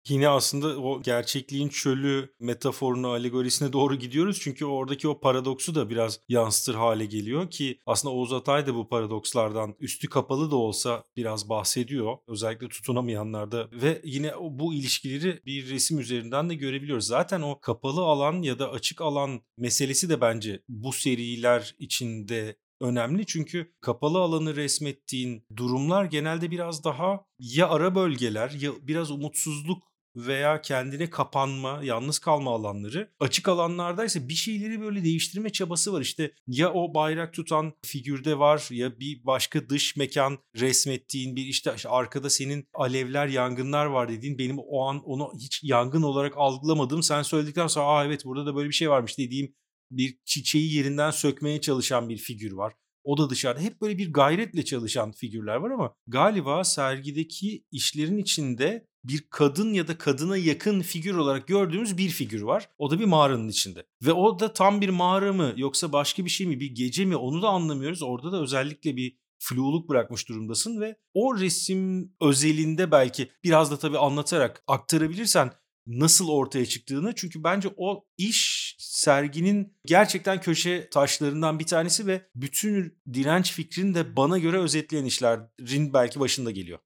Yine 0.09 0.27
aslında 0.29 0.79
o 0.81 1.01
gerçekliğin 1.01 1.69
çölü 1.69 2.35
metaforunu, 2.39 3.07
alegorisine 3.07 3.73
doğru 3.73 3.95
gidiyoruz. 3.95 4.39
Çünkü 4.41 4.65
oradaki 4.65 5.07
o 5.07 5.19
paradoksu 5.19 5.75
da 5.75 5.89
biraz 5.89 6.19
yansıtır 6.29 6.75
hale 6.75 7.05
geliyor 7.05 7.49
ki 7.49 7.79
aslında 7.85 8.13
Oğuz 8.13 8.33
Atay 8.33 8.67
da 8.67 8.75
bu 8.75 8.89
paradokslardan 8.89 9.75
üstü 9.79 10.09
kapalı 10.09 10.51
da 10.51 10.55
olsa 10.55 11.03
biraz 11.17 11.49
bahsediyor. 11.49 12.17
Özellikle 12.27 12.69
tutunamayanlarda 12.69 13.69
ve 13.71 14.01
yine 14.03 14.31
bu 14.51 14.73
ilişkileri 14.73 15.41
bir 15.45 15.69
resim 15.69 15.99
üzerinden 15.99 16.49
de 16.49 16.55
görebiliyoruz. 16.55 17.07
Zaten 17.07 17.41
o 17.41 17.59
kapalı 17.59 18.01
alan 18.01 18.41
ya 18.41 18.59
da 18.59 18.71
açık 18.71 19.01
alan 19.01 19.41
meselesi 19.57 20.09
de 20.09 20.21
bence 20.21 20.61
bu 20.69 20.93
seriler 20.93 21.75
içinde 21.79 22.55
önemli 22.81 23.25
çünkü 23.25 23.73
kapalı 23.81 24.19
alanı 24.19 24.55
resmettiğin 24.55 25.45
durumlar 25.55 26.05
genelde 26.05 26.51
biraz 26.51 26.83
daha 26.83 27.25
ya 27.39 27.69
ara 27.69 27.95
bölgeler 27.95 28.49
ya 28.49 28.71
biraz 28.81 29.11
umutsuzluk 29.11 29.87
veya 30.17 30.61
kendine 30.61 31.09
kapanma, 31.09 31.79
yalnız 31.83 32.19
kalma 32.19 32.55
alanları. 32.55 33.09
Açık 33.19 33.47
alanlardaysa 33.47 34.29
bir 34.29 34.33
şeyleri 34.33 34.81
böyle 34.81 35.03
değiştirme 35.03 35.49
çabası 35.49 35.93
var. 35.93 36.01
İşte 36.01 36.31
ya 36.47 36.73
o 36.73 36.93
bayrak 36.93 37.33
tutan 37.33 37.73
figürde 37.85 38.39
var 38.39 38.67
ya 38.71 38.99
bir 38.99 39.25
başka 39.25 39.69
dış 39.69 39.95
mekan 39.95 40.37
resmettiğin 40.55 41.35
bir 41.35 41.45
işte 41.45 41.75
arkada 41.87 42.29
senin 42.29 42.67
alevler, 42.73 43.27
yangınlar 43.27 43.85
var 43.85 44.09
dediğin 44.09 44.37
benim 44.37 44.57
o 44.59 44.85
an 44.85 45.03
onu 45.03 45.31
hiç 45.39 45.63
yangın 45.63 46.01
olarak 46.01 46.33
algılamadığım 46.37 47.03
sen 47.03 47.21
söyledikten 47.21 47.67
sonra 47.67 47.85
aa 47.85 48.05
evet 48.05 48.25
burada 48.25 48.45
da 48.45 48.55
böyle 48.55 48.69
bir 48.69 48.73
şey 48.73 48.89
varmış 48.89 49.17
dediğim 49.17 49.55
bir 49.91 50.17
çiçeği 50.25 50.73
yerinden 50.73 51.11
sökmeye 51.11 51.61
çalışan 51.61 52.09
bir 52.09 52.17
figür 52.17 52.51
var. 52.51 52.73
O 53.03 53.17
da 53.17 53.29
dışarıda. 53.29 53.61
Hep 53.61 53.81
böyle 53.81 53.97
bir 53.97 54.13
gayretle 54.13 54.65
çalışan 54.65 55.11
figürler 55.11 55.55
var 55.55 55.71
ama 55.71 55.93
galiba 56.07 56.63
sergideki 56.63 57.63
işlerin 57.71 58.17
içinde 58.17 58.87
bir 59.07 59.27
kadın 59.29 59.73
ya 59.73 59.87
da 59.87 59.97
kadına 59.97 60.37
yakın 60.37 60.81
figür 60.81 61.15
olarak 61.15 61.47
gördüğümüz 61.47 61.97
bir 61.97 62.09
figür 62.09 62.41
var. 62.41 62.69
O 62.77 62.91
da 62.91 62.99
bir 62.99 63.05
mağaranın 63.05 63.47
içinde. 63.47 63.85
Ve 64.01 64.13
o 64.13 64.39
da 64.39 64.53
tam 64.53 64.81
bir 64.81 64.89
mağara 64.89 65.33
mı 65.33 65.53
yoksa 65.55 65.91
başka 65.91 66.25
bir 66.25 66.29
şey 66.29 66.47
mi 66.47 66.59
bir 66.59 66.75
gece 66.75 67.05
mi 67.05 67.15
onu 67.15 67.41
da 67.41 67.47
anlamıyoruz. 67.47 68.03
Orada 68.03 68.31
da 68.31 68.41
özellikle 68.41 68.95
bir 68.95 69.17
fluluk 69.39 69.89
bırakmış 69.89 70.29
durumdasın 70.29 70.81
ve 70.81 70.95
o 71.13 71.39
resim 71.39 72.11
özelinde 72.21 72.91
belki 72.91 73.29
biraz 73.43 73.71
da 73.71 73.79
tabii 73.79 73.97
anlatarak 73.97 74.63
aktarabilirsen 74.67 75.51
nasıl 75.87 76.29
ortaya 76.29 76.65
çıktığını. 76.65 77.15
Çünkü 77.15 77.43
bence 77.43 77.69
o 77.77 78.05
iş 78.17 78.75
serginin 78.79 79.77
gerçekten 79.85 80.41
köşe 80.41 80.89
taşlarından 80.89 81.59
bir 81.59 81.65
tanesi 81.65 82.07
ve 82.07 82.27
bütün 82.35 82.99
direnç 83.13 83.53
fikrini 83.53 83.95
de 83.95 84.15
bana 84.15 84.37
göre 84.37 84.57
özetleyen 84.57 85.05
işlerin 85.05 85.93
belki 85.93 86.19
başında 86.19 86.51
geliyor. 86.51 86.79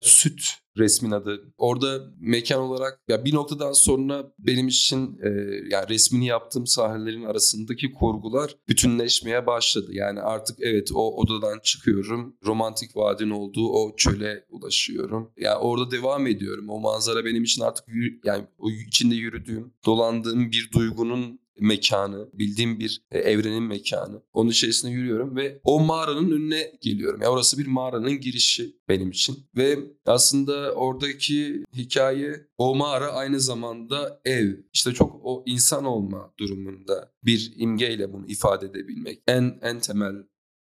Süt 0.00 0.42
resmin 0.78 1.10
adı. 1.10 1.52
Orada 1.58 2.00
mekan 2.20 2.60
olarak 2.60 3.00
ya 3.08 3.24
bir 3.24 3.34
noktadan 3.34 3.72
sonra 3.72 4.32
benim 4.38 4.68
için 4.68 5.18
e, 5.22 5.28
yani 5.70 5.88
resmini 5.88 6.26
yaptığım 6.26 6.66
sahnelerin 6.66 7.24
arasındaki 7.24 7.92
kurgular 7.92 8.56
bütünleşmeye 8.68 9.46
başladı. 9.46 9.90
Yani 9.92 10.20
artık 10.20 10.56
evet 10.60 10.90
o 10.94 11.16
odadan 11.16 11.58
çıkıyorum. 11.62 12.36
Romantik 12.44 12.96
vadin 12.96 13.30
olduğu 13.30 13.68
o 13.68 13.96
çöle 13.96 14.44
ulaşıyorum. 14.50 15.30
Yani 15.36 15.58
orada 15.58 15.90
devam 15.90 16.26
ediyorum. 16.26 16.68
O 16.68 16.80
manzara 16.80 17.24
benim 17.24 17.44
için 17.44 17.62
artık 17.62 17.88
yürü, 17.88 18.20
yani 18.24 18.44
o 18.58 18.70
içinde 18.70 19.14
yürüdüğüm, 19.14 19.72
dolandığım 19.86 20.50
bir 20.50 20.70
duygunun 20.72 21.40
mekanı, 21.60 22.28
bildiğim 22.32 22.80
bir 22.80 23.02
e, 23.10 23.18
evrenin 23.18 23.62
mekanı. 23.62 24.22
Onun 24.32 24.50
içerisinde 24.50 24.92
yürüyorum 24.92 25.36
ve 25.36 25.60
o 25.64 25.80
mağaranın 25.80 26.30
önüne 26.30 26.72
geliyorum. 26.80 27.22
Ya 27.22 27.28
orası 27.30 27.58
bir 27.58 27.66
mağaranın 27.66 28.20
girişi 28.20 28.76
benim 28.88 29.10
için. 29.10 29.46
Ve 29.56 29.78
aslında 30.06 30.72
oradaki 30.72 31.64
hikaye 31.76 32.46
o 32.58 32.74
mağara 32.74 33.12
aynı 33.12 33.40
zamanda 33.40 34.20
ev. 34.24 34.54
İşte 34.72 34.92
çok 34.92 35.20
o 35.24 35.42
insan 35.46 35.84
olma 35.84 36.34
durumunda 36.38 37.12
bir 37.24 37.52
imgeyle 37.56 38.12
bunu 38.12 38.26
ifade 38.26 38.66
edebilmek. 38.66 39.22
En 39.26 39.58
en 39.62 39.80
temel 39.80 40.14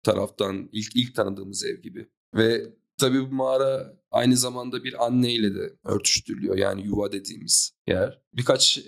taraftan 0.02 0.68
ilk 0.72 0.96
ilk 0.96 1.14
tanıdığımız 1.14 1.64
ev 1.64 1.82
gibi. 1.82 2.08
Ve 2.34 2.62
tabii 2.98 3.30
bu 3.30 3.34
mağara 3.34 3.96
aynı 4.14 4.36
zamanda 4.36 4.84
bir 4.84 5.06
anneyle 5.06 5.54
de 5.54 5.76
örtüştürülüyor. 5.84 6.58
Yani 6.58 6.86
yuva 6.86 7.12
dediğimiz 7.12 7.72
yer. 7.86 8.22
Birkaç 8.34 8.80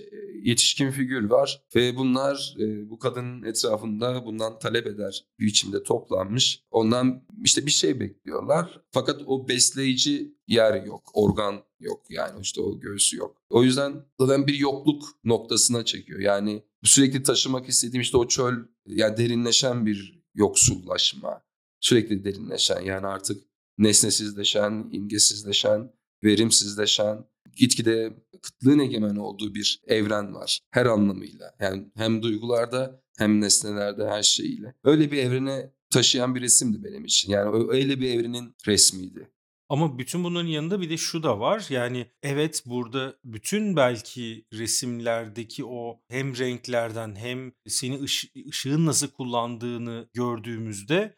yetişkin 0.43 0.91
figür 0.91 1.31
var 1.31 1.63
ve 1.75 1.97
bunlar 1.97 2.57
e, 2.61 2.91
bu 2.91 2.99
kadının 2.99 3.43
etrafında 3.43 4.25
bundan 4.25 4.59
talep 4.59 4.87
eder 4.87 5.27
bir 5.39 5.47
biçimde 5.47 5.83
toplanmış. 5.83 6.63
Ondan 6.71 7.23
işte 7.45 7.67
bir 7.67 7.71
şey 7.71 8.01
bekliyorlar. 8.01 8.81
Fakat 8.91 9.23
o 9.27 9.49
besleyici 9.49 10.35
yer 10.47 10.85
yok, 10.85 11.11
organ 11.15 11.63
yok 11.81 12.03
yani 12.11 12.41
işte 12.43 12.61
o 12.61 12.81
göğsü 12.81 13.17
yok. 13.17 13.43
O 13.51 13.63
yüzden 13.63 14.05
zaten 14.21 14.47
bir 14.47 14.55
yokluk 14.55 15.05
noktasına 15.25 15.85
çekiyor. 15.85 16.21
Yani 16.21 16.63
sürekli 16.83 17.23
taşımak 17.23 17.69
istediğim 17.69 18.01
işte 18.01 18.17
o 18.17 18.29
çöl 18.29 18.55
yani 18.87 19.17
derinleşen 19.17 19.87
bir 19.87 20.23
yoksullaşma. 20.35 21.43
Sürekli 21.81 22.25
derinleşen 22.25 22.81
yani 22.81 23.07
artık 23.07 23.43
nesnesizleşen, 23.79 24.89
imgesizleşen, 24.93 25.93
verimsizleşen, 26.25 27.25
gitgide 27.57 28.17
kıtlığın 28.43 28.79
egemen 28.79 29.17
olduğu 29.17 29.55
bir 29.55 29.81
evren 29.87 30.35
var 30.35 30.61
her 30.71 30.87
anlamıyla. 30.87 31.55
Yani 31.61 31.91
hem 31.97 32.23
duygularda 32.23 33.03
hem 33.19 33.41
nesnelerde 33.41 34.09
her 34.09 34.23
şeyiyle. 34.23 34.75
Öyle 34.85 35.13
bir 35.13 35.19
evrene 35.19 35.73
taşıyan 35.91 36.35
bir 36.35 36.41
resimdi 36.41 36.85
benim 36.85 37.05
için. 37.05 37.33
Yani 37.33 37.67
öyle 37.69 38.01
bir 38.01 38.11
evrenin 38.11 38.55
resmiydi. 38.67 39.31
Ama 39.69 39.99
bütün 39.99 40.25
bunların 40.25 40.49
yanında 40.49 40.81
bir 40.81 40.91
de 40.91 40.97
şu 40.97 41.23
da 41.23 41.41
var. 41.41 41.67
Yani 41.71 42.07
evet 42.23 42.63
burada 42.67 43.17
bütün 43.25 43.77
belki 43.77 44.45
resimlerdeki 44.53 45.65
o 45.65 46.01
hem 46.09 46.39
renklerden 46.39 47.17
hem 47.17 47.53
seni 47.69 48.01
ışı, 48.01 48.29
ışığın 48.49 48.87
nasıl 48.87 49.09
kullandığını 49.09 50.09
gördüğümüzde 50.15 51.17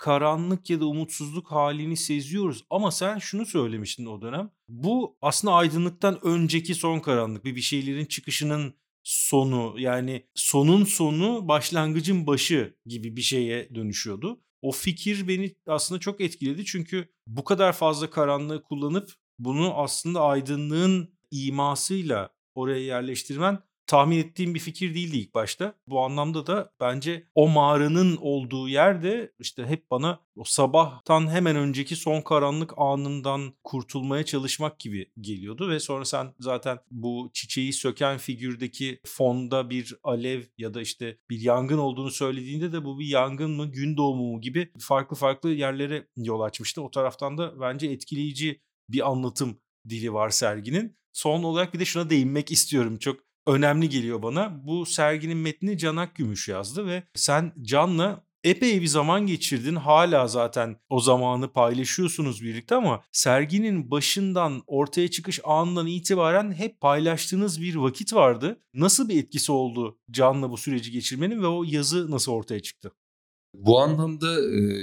karanlık 0.00 0.70
ya 0.70 0.80
da 0.80 0.86
umutsuzluk 0.86 1.50
halini 1.50 1.96
seziyoruz. 1.96 2.64
Ama 2.70 2.90
sen 2.90 3.18
şunu 3.18 3.46
söylemiştin 3.46 4.06
o 4.06 4.22
dönem. 4.22 4.50
Bu 4.68 5.18
aslında 5.22 5.54
aydınlıktan 5.54 6.26
önceki 6.26 6.74
son 6.74 7.00
karanlık. 7.00 7.44
Bir 7.44 7.56
bir 7.56 7.60
şeylerin 7.60 8.04
çıkışının 8.04 8.74
sonu 9.02 9.74
yani 9.78 10.26
sonun 10.34 10.84
sonu 10.84 11.48
başlangıcın 11.48 12.26
başı 12.26 12.76
gibi 12.86 13.16
bir 13.16 13.22
şeye 13.22 13.74
dönüşüyordu. 13.74 14.40
O 14.62 14.72
fikir 14.72 15.28
beni 15.28 15.54
aslında 15.66 16.00
çok 16.00 16.20
etkiledi 16.20 16.64
çünkü 16.64 17.08
bu 17.26 17.44
kadar 17.44 17.72
fazla 17.72 18.10
karanlığı 18.10 18.62
kullanıp 18.62 19.10
bunu 19.38 19.74
aslında 19.74 20.20
aydınlığın 20.20 21.14
imasıyla 21.30 22.30
oraya 22.54 22.80
yerleştirmen 22.80 23.58
tahmin 23.90 24.18
ettiğim 24.18 24.54
bir 24.54 24.60
fikir 24.60 24.94
değildi 24.94 25.16
ilk 25.16 25.34
başta. 25.34 25.74
Bu 25.86 26.00
anlamda 26.00 26.46
da 26.46 26.72
bence 26.80 27.26
o 27.34 27.48
mağaranın 27.48 28.16
olduğu 28.16 28.68
yerde 28.68 29.32
işte 29.38 29.66
hep 29.66 29.90
bana 29.90 30.20
o 30.36 30.44
sabahtan 30.44 31.30
hemen 31.30 31.56
önceki 31.56 31.96
son 31.96 32.20
karanlık 32.20 32.72
anından 32.76 33.54
kurtulmaya 33.64 34.24
çalışmak 34.24 34.80
gibi 34.80 35.10
geliyordu 35.20 35.70
ve 35.70 35.80
sonra 35.80 36.04
sen 36.04 36.34
zaten 36.40 36.78
bu 36.90 37.30
çiçeği 37.34 37.72
söken 37.72 38.18
figürdeki 38.18 39.00
fonda 39.06 39.70
bir 39.70 39.96
alev 40.04 40.42
ya 40.58 40.74
da 40.74 40.80
işte 40.80 41.18
bir 41.30 41.40
yangın 41.40 41.78
olduğunu 41.78 42.10
söylediğinde 42.10 42.72
de 42.72 42.84
bu 42.84 42.98
bir 42.98 43.06
yangın 43.06 43.50
mı 43.50 43.66
gün 43.66 43.96
doğumu 43.96 44.32
mu 44.32 44.40
gibi 44.40 44.72
farklı 44.78 45.16
farklı 45.16 45.50
yerlere 45.50 46.06
yol 46.16 46.40
açmıştı. 46.40 46.82
O 46.82 46.90
taraftan 46.90 47.38
da 47.38 47.60
bence 47.60 47.86
etkileyici 47.86 48.60
bir 48.88 49.10
anlatım 49.10 49.60
dili 49.88 50.12
var 50.12 50.30
serginin. 50.30 50.96
Son 51.12 51.42
olarak 51.42 51.74
bir 51.74 51.80
de 51.80 51.84
şuna 51.84 52.10
değinmek 52.10 52.50
istiyorum. 52.50 52.98
Çok 52.98 53.29
önemli 53.46 53.88
geliyor 53.88 54.22
bana. 54.22 54.66
Bu 54.66 54.86
serginin 54.86 55.38
metnini 55.38 55.78
Canak 55.78 56.14
Gümüş 56.14 56.48
yazdı 56.48 56.86
ve 56.86 57.02
sen 57.14 57.52
Can'la 57.62 58.24
epey 58.44 58.80
bir 58.80 58.86
zaman 58.86 59.26
geçirdin. 59.26 59.76
Hala 59.76 60.28
zaten 60.28 60.76
o 60.88 61.00
zamanı 61.00 61.52
paylaşıyorsunuz 61.52 62.42
birlikte 62.42 62.74
ama 62.74 63.02
serginin 63.12 63.90
başından 63.90 64.62
ortaya 64.66 65.10
çıkış 65.10 65.40
anından 65.44 65.86
itibaren 65.86 66.52
hep 66.52 66.80
paylaştığınız 66.80 67.60
bir 67.60 67.74
vakit 67.74 68.14
vardı. 68.14 68.60
Nasıl 68.74 69.08
bir 69.08 69.22
etkisi 69.22 69.52
oldu 69.52 69.98
Can'la 70.10 70.50
bu 70.50 70.56
süreci 70.56 70.90
geçirmenin 70.90 71.42
ve 71.42 71.46
o 71.46 71.64
yazı 71.64 72.10
nasıl 72.10 72.32
ortaya 72.32 72.60
çıktı? 72.60 72.92
Bu 73.54 73.80
anlamda 73.80 74.26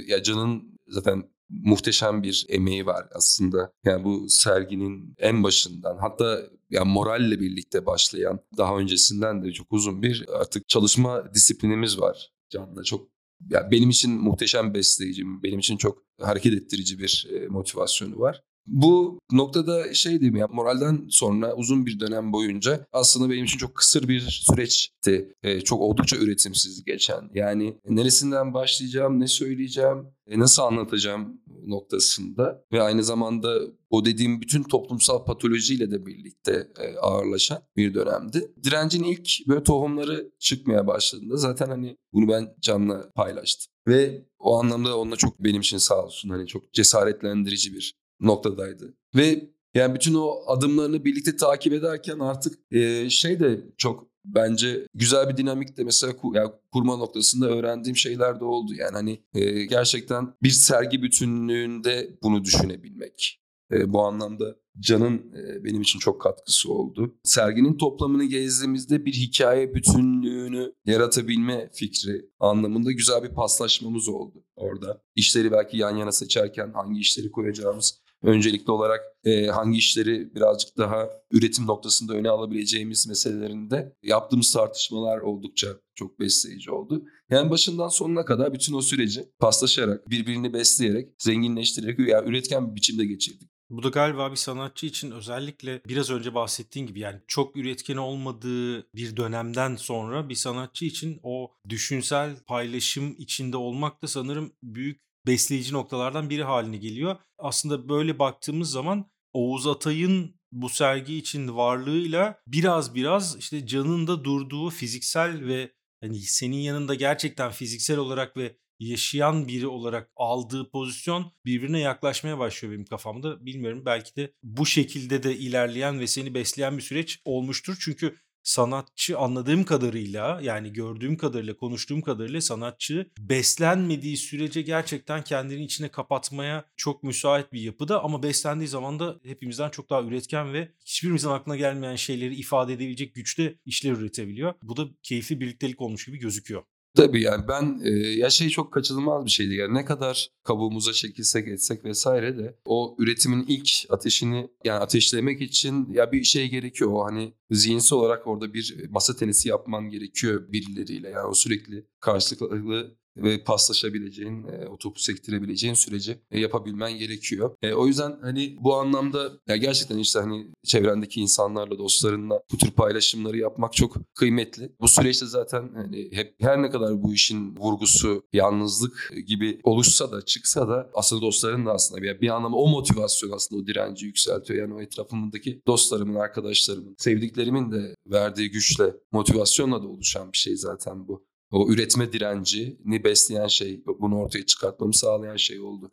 ya 0.06 0.22
Can'ın 0.22 0.78
zaten 0.88 1.22
muhteşem 1.50 2.22
bir 2.22 2.46
emeği 2.48 2.86
var 2.86 3.06
aslında. 3.14 3.72
Yani 3.84 4.04
bu 4.04 4.28
serginin 4.28 5.14
en 5.18 5.42
başından 5.42 5.98
hatta 5.98 6.40
yani 6.70 6.92
moralle 6.92 7.40
birlikte 7.40 7.86
başlayan 7.86 8.40
daha 8.56 8.78
öncesinden 8.78 9.44
de 9.44 9.52
çok 9.52 9.72
uzun 9.72 10.02
bir 10.02 10.26
artık 10.40 10.68
çalışma 10.68 11.34
disiplinimiz 11.34 12.00
var. 12.00 12.32
Can'la 12.50 12.82
çok 12.82 13.08
ya 13.50 13.70
benim 13.70 13.90
için 13.90 14.10
muhteşem 14.20 14.74
besleyici, 14.74 15.24
benim 15.42 15.58
için 15.58 15.76
çok 15.76 16.02
hareket 16.20 16.52
ettirici 16.52 16.98
bir 16.98 17.28
motivasyonu 17.48 18.18
var. 18.18 18.42
Bu 18.68 19.18
noktada 19.32 19.94
şey 19.94 20.20
diyeyim 20.20 20.36
ya 20.36 20.48
moralden 20.52 21.06
sonra 21.10 21.54
uzun 21.54 21.86
bir 21.86 22.00
dönem 22.00 22.32
boyunca 22.32 22.86
aslında 22.92 23.30
benim 23.30 23.44
için 23.44 23.58
çok 23.58 23.74
kısır 23.74 24.08
bir 24.08 24.20
süreçti. 24.20 25.32
E, 25.42 25.60
çok 25.60 25.80
oldukça 25.80 26.16
üretimsiz 26.16 26.84
geçen. 26.84 27.30
Yani 27.34 27.78
neresinden 27.88 28.54
başlayacağım, 28.54 29.20
ne 29.20 29.26
söyleyeceğim, 29.26 30.06
e, 30.26 30.38
nasıl 30.38 30.62
anlatacağım 30.62 31.40
noktasında 31.66 32.64
ve 32.72 32.82
aynı 32.82 33.04
zamanda 33.04 33.60
o 33.90 34.04
dediğim 34.04 34.40
bütün 34.40 34.62
toplumsal 34.62 35.24
patolojiyle 35.24 35.90
de 35.90 36.06
birlikte 36.06 36.68
e, 36.78 36.96
ağırlaşan 36.98 37.58
bir 37.76 37.94
dönemdi. 37.94 38.52
Direncin 38.64 39.04
ilk 39.04 39.28
böyle 39.48 39.62
tohumları 39.62 40.30
çıkmaya 40.38 40.86
başladığında 40.86 41.36
zaten 41.36 41.68
hani 41.68 41.96
bunu 42.12 42.28
ben 42.28 42.54
Can'la 42.60 43.10
paylaştım. 43.14 43.72
Ve 43.88 44.26
o 44.38 44.60
anlamda 44.60 44.98
onunla 44.98 45.16
çok 45.16 45.44
benim 45.44 45.60
için 45.60 45.78
sağ 45.78 46.04
olsun 46.04 46.28
hani 46.28 46.46
çok 46.46 46.72
cesaretlendirici 46.72 47.74
bir 47.74 47.94
noktadaydı. 48.20 48.94
Ve 49.16 49.50
yani 49.74 49.94
bütün 49.94 50.14
o 50.14 50.42
adımlarını 50.46 51.04
birlikte 51.04 51.36
takip 51.36 51.72
ederken 51.72 52.18
artık 52.18 52.58
e, 52.72 53.10
şey 53.10 53.40
de 53.40 53.60
çok 53.76 54.08
bence 54.24 54.86
güzel 54.94 55.28
bir 55.28 55.36
dinamik 55.36 55.76
de 55.76 55.84
mesela 55.84 56.16
kur, 56.16 56.34
yani 56.34 56.50
kurma 56.72 56.96
noktasında 56.96 57.48
öğrendiğim 57.48 57.96
şeyler 57.96 58.40
de 58.40 58.44
oldu. 58.44 58.72
Yani 58.74 58.92
hani 58.92 59.24
e, 59.34 59.64
gerçekten 59.64 60.34
bir 60.42 60.50
sergi 60.50 61.02
bütünlüğünde 61.02 62.18
bunu 62.22 62.44
düşünebilmek. 62.44 63.40
E, 63.72 63.92
bu 63.92 64.02
anlamda 64.02 64.56
Can'ın 64.80 65.16
e, 65.16 65.64
benim 65.64 65.82
için 65.82 65.98
çok 65.98 66.20
katkısı 66.20 66.72
oldu. 66.72 67.18
Serginin 67.24 67.76
toplamını 67.76 68.24
gezdiğimizde 68.24 69.04
bir 69.04 69.12
hikaye 69.12 69.74
bütünlüğünü 69.74 70.74
yaratabilme 70.84 71.70
fikri 71.72 72.30
anlamında 72.40 72.92
güzel 72.92 73.22
bir 73.22 73.34
paslaşmamız 73.34 74.08
oldu 74.08 74.44
orada. 74.56 75.02
İşleri 75.16 75.52
belki 75.52 75.76
yan 75.76 75.96
yana 75.96 76.12
seçerken 76.12 76.72
hangi 76.74 77.00
işleri 77.00 77.30
koyacağımız, 77.30 78.00
öncelikli 78.22 78.70
olarak 78.70 79.00
e, 79.24 79.46
hangi 79.46 79.78
işleri 79.78 80.34
birazcık 80.34 80.78
daha 80.78 81.08
üretim 81.30 81.66
noktasında 81.66 82.14
öne 82.14 82.30
alabileceğimiz 82.30 83.08
meselelerinde 83.08 83.92
yaptığımız 84.02 84.52
tartışmalar 84.52 85.18
oldukça 85.18 85.68
çok 85.94 86.20
besleyici 86.20 86.70
oldu. 86.70 87.04
Yani 87.30 87.50
başından 87.50 87.88
sonuna 87.88 88.24
kadar 88.24 88.54
bütün 88.54 88.74
o 88.74 88.80
süreci 88.80 89.28
paslaşarak, 89.38 90.10
birbirini 90.10 90.52
besleyerek, 90.52 91.08
zenginleştirerek 91.18 91.98
yani 91.98 92.28
üretken 92.28 92.70
bir 92.70 92.76
biçimde 92.76 93.06
geçirdik. 93.06 93.50
Bu 93.70 93.82
da 93.82 93.88
galiba 93.88 94.30
bir 94.30 94.36
sanatçı 94.36 94.86
için 94.86 95.10
özellikle 95.10 95.82
biraz 95.88 96.10
önce 96.10 96.34
bahsettiğin 96.34 96.86
gibi 96.86 97.00
yani 97.00 97.20
çok 97.26 97.56
üretken 97.56 97.96
olmadığı 97.96 98.94
bir 98.94 99.16
dönemden 99.16 99.76
sonra 99.76 100.28
bir 100.28 100.34
sanatçı 100.34 100.84
için 100.84 101.20
o 101.22 101.50
düşünsel 101.68 102.36
paylaşım 102.46 103.14
içinde 103.18 103.56
olmak 103.56 104.02
da 104.02 104.06
sanırım 104.06 104.52
büyük 104.62 105.07
besleyici 105.28 105.74
noktalardan 105.74 106.30
biri 106.30 106.44
haline 106.44 106.76
geliyor. 106.76 107.16
Aslında 107.38 107.88
böyle 107.88 108.18
baktığımız 108.18 108.70
zaman 108.70 109.10
Oğuz 109.32 109.66
Atay'ın 109.66 110.38
bu 110.52 110.68
sergi 110.68 111.16
için 111.16 111.56
varlığıyla 111.56 112.40
biraz 112.46 112.94
biraz 112.94 113.36
işte 113.38 113.66
canın 113.66 114.06
da 114.06 114.24
durduğu 114.24 114.70
fiziksel 114.70 115.46
ve 115.46 115.72
hani 116.00 116.20
senin 116.20 116.56
yanında 116.56 116.94
gerçekten 116.94 117.50
fiziksel 117.50 117.98
olarak 117.98 118.36
ve 118.36 118.56
yaşayan 118.80 119.48
biri 119.48 119.66
olarak 119.66 120.10
aldığı 120.16 120.70
pozisyon 120.70 121.32
birbirine 121.44 121.80
yaklaşmaya 121.80 122.38
başlıyor 122.38 122.74
benim 122.74 122.84
kafamda. 122.84 123.46
Bilmiyorum 123.46 123.82
belki 123.86 124.16
de 124.16 124.32
bu 124.42 124.66
şekilde 124.66 125.22
de 125.22 125.36
ilerleyen 125.36 126.00
ve 126.00 126.06
seni 126.06 126.34
besleyen 126.34 126.76
bir 126.76 126.82
süreç 126.82 127.20
olmuştur. 127.24 127.76
Çünkü 127.80 128.16
sanatçı 128.48 129.18
anladığım 129.18 129.64
kadarıyla 129.64 130.40
yani 130.42 130.72
gördüğüm 130.72 131.16
kadarıyla 131.16 131.56
konuştuğum 131.56 132.02
kadarıyla 132.02 132.40
sanatçı 132.40 133.10
beslenmediği 133.18 134.16
sürece 134.16 134.62
gerçekten 134.62 135.24
kendini 135.24 135.64
içine 135.64 135.88
kapatmaya 135.88 136.64
çok 136.76 137.02
müsait 137.02 137.52
bir 137.52 137.60
yapıda 137.60 138.04
ama 138.04 138.22
beslendiği 138.22 138.68
zaman 138.68 138.98
da 138.98 139.20
hepimizden 139.24 139.70
çok 139.70 139.90
daha 139.90 140.02
üretken 140.02 140.52
ve 140.52 140.72
hiçbirimizin 140.86 141.28
aklına 141.28 141.56
gelmeyen 141.56 141.96
şeyleri 141.96 142.34
ifade 142.34 142.72
edebilecek 142.72 143.14
güçte 143.14 143.58
işler 143.66 143.92
üretebiliyor. 143.92 144.54
Bu 144.62 144.76
da 144.76 144.88
keyifli 145.02 145.40
birliktelik 145.40 145.80
olmuş 145.80 146.06
gibi 146.06 146.18
gözüküyor. 146.18 146.62
Tabii 146.98 147.22
yani 147.22 147.48
ben 147.48 147.80
e, 147.84 147.90
ya 147.90 148.30
şey 148.30 148.48
çok 148.48 148.72
kaçınılmaz 148.72 149.24
bir 149.24 149.30
şeydi 149.30 149.54
yani 149.54 149.74
ne 149.74 149.84
kadar 149.84 150.30
kabuğumuza 150.44 150.92
çekilsek 150.92 151.48
etsek 151.48 151.84
vesaire 151.84 152.38
de 152.38 152.58
o 152.64 152.96
üretimin 152.98 153.44
ilk 153.48 153.70
ateşini 153.90 154.48
yani 154.64 154.78
ateşlemek 154.78 155.40
için 155.40 155.92
ya 155.92 156.12
bir 156.12 156.24
şey 156.24 156.48
gerekiyor. 156.48 156.90
O 156.92 157.04
hani 157.04 157.32
zihinsel 157.50 157.98
olarak 157.98 158.26
orada 158.26 158.54
bir 158.54 158.90
masa 158.90 159.16
tenisi 159.16 159.48
yapman 159.48 159.88
gerekiyor 159.88 160.52
birileriyle. 160.52 161.08
Yani 161.08 161.26
o 161.26 161.34
sürekli 161.34 161.86
karşılıklı 162.00 162.96
ve 163.22 163.44
paslaşabileceğin, 163.44 164.44
e, 164.44 164.66
o 164.68 164.78
sektirebileceğin 164.96 165.74
süreci 165.74 166.18
e, 166.30 166.40
yapabilmen 166.40 166.98
gerekiyor. 166.98 167.56
E, 167.62 167.72
o 167.72 167.86
yüzden 167.86 168.18
hani 168.22 168.56
bu 168.60 168.74
anlamda 168.74 169.32
ya 169.48 169.56
gerçekten 169.56 169.98
işte 169.98 170.18
hani 170.18 170.46
çevrendeki 170.64 171.20
insanlarla, 171.20 171.78
dostlarınla 171.78 172.42
bu 172.52 172.58
tür 172.58 172.70
paylaşımları 172.70 173.38
yapmak 173.38 173.72
çok 173.72 173.96
kıymetli. 174.14 174.72
Bu 174.80 174.88
süreçte 174.88 175.26
zaten 175.26 175.70
hani 175.74 176.08
hep 176.12 176.34
her 176.40 176.62
ne 176.62 176.70
kadar 176.70 177.02
bu 177.02 177.14
işin 177.14 177.56
vurgusu 177.56 178.22
yalnızlık 178.32 179.12
gibi 179.26 179.60
oluşsa 179.62 180.12
da 180.12 180.24
çıksa 180.24 180.68
da 180.68 180.90
aslında 180.94 181.22
dostların 181.22 181.66
da 181.66 181.72
aslında 181.72 182.02
bir, 182.02 182.20
bir 182.20 182.28
anlamda 182.28 182.56
o 182.56 182.68
motivasyon 182.68 183.30
aslında 183.30 183.62
o 183.62 183.66
direnci 183.66 184.06
yükseltiyor. 184.06 184.60
Yani 184.60 184.74
o 184.74 184.80
etrafımdaki 184.80 185.62
dostlarımın, 185.66 186.14
arkadaşlarımın, 186.14 186.94
sevdiklerimin 186.98 187.72
de 187.72 187.94
verdiği 188.06 188.50
güçle, 188.50 188.94
motivasyonla 189.12 189.82
da 189.82 189.88
oluşan 189.88 190.32
bir 190.32 190.38
şey 190.38 190.56
zaten 190.56 191.08
bu 191.08 191.27
o 191.50 191.72
üretme 191.72 192.12
direncini 192.12 193.04
besleyen 193.04 193.46
şey, 193.46 193.82
bunu 193.86 194.18
ortaya 194.18 194.46
çıkartmamı 194.46 194.94
sağlayan 194.94 195.36
şey 195.36 195.60
oldu. 195.60 195.92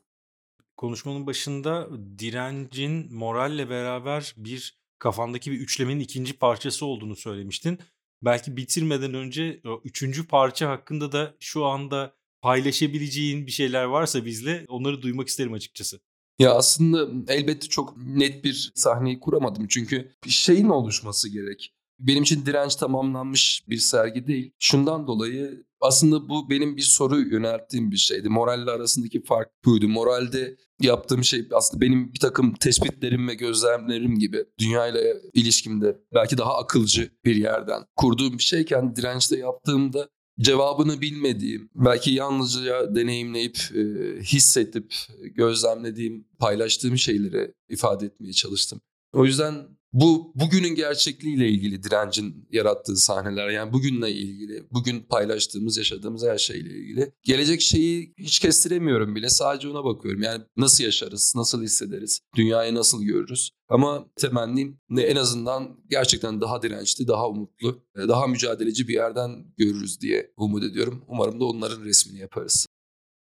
Konuşmanın 0.77 1.27
başında 1.27 1.89
direncin 2.19 3.13
moralle 3.13 3.69
beraber 3.69 4.33
bir 4.37 4.79
kafandaki 4.99 5.51
bir 5.51 5.59
üçlemenin 5.59 5.99
ikinci 5.99 6.37
parçası 6.37 6.85
olduğunu 6.85 7.15
söylemiştin. 7.15 7.79
Belki 8.21 8.57
bitirmeden 8.57 9.13
önce 9.13 9.61
o 9.65 9.81
üçüncü 9.83 10.27
parça 10.27 10.69
hakkında 10.69 11.11
da 11.11 11.35
şu 11.39 11.65
anda 11.65 12.15
paylaşabileceğin 12.41 13.47
bir 13.47 13.51
şeyler 13.51 13.83
varsa 13.83 14.25
bizle 14.25 14.65
onları 14.67 15.01
duymak 15.01 15.27
isterim 15.27 15.53
açıkçası. 15.53 15.99
Ya 16.39 16.53
aslında 16.53 17.33
elbette 17.33 17.67
çok 17.67 17.97
net 17.97 18.43
bir 18.43 18.71
sahneyi 18.75 19.19
kuramadım 19.19 19.67
çünkü 19.69 20.11
bir 20.25 20.29
şeyin 20.29 20.69
oluşması 20.69 21.29
gerek 21.29 21.75
benim 21.99 22.23
için 22.23 22.45
direnç 22.45 22.75
tamamlanmış 22.75 23.63
bir 23.69 23.77
sergi 23.77 24.27
değil. 24.27 24.51
Şundan 24.59 25.07
dolayı 25.07 25.65
aslında 25.81 26.29
bu 26.29 26.49
benim 26.49 26.77
bir 26.77 26.81
soru 26.81 27.19
yönelttiğim 27.19 27.91
bir 27.91 27.97
şeydi. 27.97 28.29
Moralle 28.29 28.71
arasındaki 28.71 29.23
fark 29.23 29.49
buydu. 29.65 29.87
Moralde 29.87 30.57
yaptığım 30.81 31.23
şey 31.23 31.47
aslında 31.51 31.81
benim 31.81 32.13
bir 32.13 32.19
takım 32.19 32.53
tespitlerim 32.53 33.27
ve 33.27 33.33
gözlemlerim 33.33 34.19
gibi 34.19 34.45
dünyayla 34.59 35.01
ilişkimde 35.33 35.97
belki 36.13 36.37
daha 36.37 36.57
akılcı 36.57 37.09
bir 37.25 37.35
yerden 37.35 37.83
kurduğum 37.95 38.37
bir 38.37 38.43
şeyken 38.43 38.95
dirençte 38.95 39.37
yaptığımda 39.37 40.09
cevabını 40.39 41.01
bilmediğim, 41.01 41.69
belki 41.75 42.11
yalnızca 42.11 42.95
deneyimleyip, 42.95 43.57
e, 43.75 43.81
hissedip, 44.21 44.93
gözlemlediğim, 45.19 46.27
paylaştığım 46.39 46.97
şeyleri 46.97 47.53
ifade 47.69 48.05
etmeye 48.05 48.33
çalıştım. 48.33 48.81
O 49.13 49.25
yüzden 49.25 49.67
bu 49.95 50.31
bugünün 50.35 50.75
gerçekliğiyle 50.75 51.49
ilgili 51.49 51.83
direncin 51.83 52.47
yarattığı 52.51 52.95
sahneler 52.95 53.49
yani 53.49 53.73
bugünle 53.73 54.11
ilgili, 54.11 54.67
bugün 54.71 55.01
paylaştığımız, 55.01 55.77
yaşadığımız 55.77 56.23
her 56.23 56.37
şeyle 56.37 56.69
ilgili. 56.69 57.11
Gelecek 57.23 57.61
şeyi 57.61 58.13
hiç 58.17 58.39
kestiremiyorum 58.39 59.15
bile 59.15 59.29
sadece 59.29 59.69
ona 59.69 59.83
bakıyorum. 59.83 60.21
Yani 60.21 60.43
nasıl 60.57 60.83
yaşarız, 60.83 61.33
nasıl 61.35 61.63
hissederiz, 61.63 62.19
dünyayı 62.35 62.75
nasıl 62.75 63.03
görürüz. 63.03 63.51
Ama 63.69 64.05
temennim 64.15 64.79
ne 64.89 65.01
en 65.01 65.15
azından 65.15 65.77
gerçekten 65.89 66.41
daha 66.41 66.61
dirençli, 66.61 67.07
daha 67.07 67.29
umutlu, 67.29 67.83
daha 67.97 68.27
mücadeleci 68.27 68.87
bir 68.87 68.93
yerden 68.93 69.45
görürüz 69.57 70.01
diye 70.01 70.31
umut 70.37 70.63
ediyorum. 70.63 71.05
Umarım 71.07 71.39
da 71.39 71.45
onların 71.45 71.83
resmini 71.83 72.19
yaparız. 72.19 72.67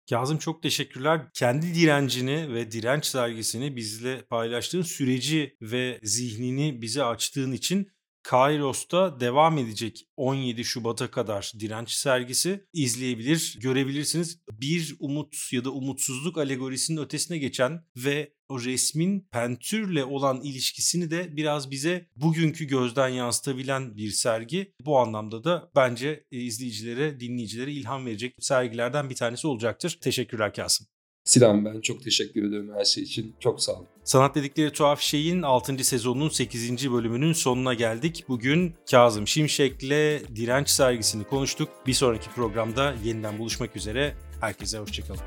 Kazım 0.09 0.37
çok 0.37 0.63
teşekkürler. 0.63 1.21
Kendi 1.33 1.75
direncini 1.75 2.53
ve 2.53 2.71
direnç 2.71 3.05
sergisini 3.05 3.75
bizle 3.75 4.21
paylaştığın 4.21 4.81
süreci 4.81 5.57
ve 5.61 5.99
zihnini 6.03 6.81
bize 6.81 7.03
açtığın 7.03 7.51
için 7.51 7.91
Kairos'ta 8.23 9.19
devam 9.19 9.57
edecek 9.57 10.07
17 10.17 10.63
Şubat'a 10.63 11.11
kadar 11.11 11.53
direnç 11.59 11.89
sergisi 11.91 12.67
izleyebilir, 12.73 13.57
görebilirsiniz. 13.61 14.39
Bir 14.51 14.95
umut 14.99 15.35
ya 15.51 15.65
da 15.65 15.71
umutsuzluk 15.71 16.37
alegorisinin 16.37 17.01
ötesine 17.01 17.37
geçen 17.37 17.85
ve 17.95 18.33
o 18.49 18.61
resmin 18.61 19.27
pentürle 19.31 20.05
olan 20.05 20.41
ilişkisini 20.41 21.11
de 21.11 21.37
biraz 21.37 21.71
bize 21.71 22.09
bugünkü 22.15 22.65
gözden 22.65 23.09
yansıtabilen 23.09 23.97
bir 23.97 24.11
sergi. 24.11 24.73
Bu 24.85 24.97
anlamda 24.99 25.43
da 25.43 25.71
bence 25.75 26.25
e, 26.31 26.37
izleyicilere, 26.37 27.19
dinleyicilere 27.19 27.71
ilham 27.71 28.05
verecek 28.05 28.35
sergilerden 28.39 29.09
bir 29.09 29.15
tanesi 29.15 29.47
olacaktır. 29.47 29.99
Teşekkürler 30.01 30.53
Kasım. 30.53 30.87
Sinan 31.23 31.65
ben 31.65 31.81
çok 31.81 32.03
teşekkür 32.03 32.47
ediyorum 32.47 32.71
her 32.77 32.85
şey 32.85 33.03
için. 33.03 33.35
Çok 33.39 33.61
sağ 33.61 33.73
olun. 33.73 33.87
Sanat 34.09 34.35
dedikleri 34.35 34.71
tuhaf 34.71 35.01
şeyin 35.01 35.41
6. 35.41 35.83
sezonunun 35.83 36.29
8. 36.29 36.91
bölümünün 36.91 37.33
sonuna 37.33 37.73
geldik. 37.73 38.25
Bugün 38.27 38.75
Kazım 38.91 39.27
Şimşek'le 39.27 40.21
Direnç 40.35 40.69
sergisini 40.69 41.23
konuştuk. 41.23 41.69
Bir 41.87 41.93
sonraki 41.93 42.29
programda 42.29 42.93
yeniden 43.03 43.39
buluşmak 43.39 43.75
üzere. 43.75 44.15
Herkese 44.41 44.77
hoşçakalın. 44.77 45.21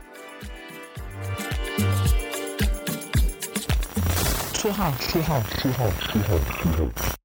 Tuhaf, 4.54 5.12
tuhaf, 5.12 5.62
tuhaf, 5.62 6.12
tuhaf, 6.12 6.62
tuhaf. 6.62 7.21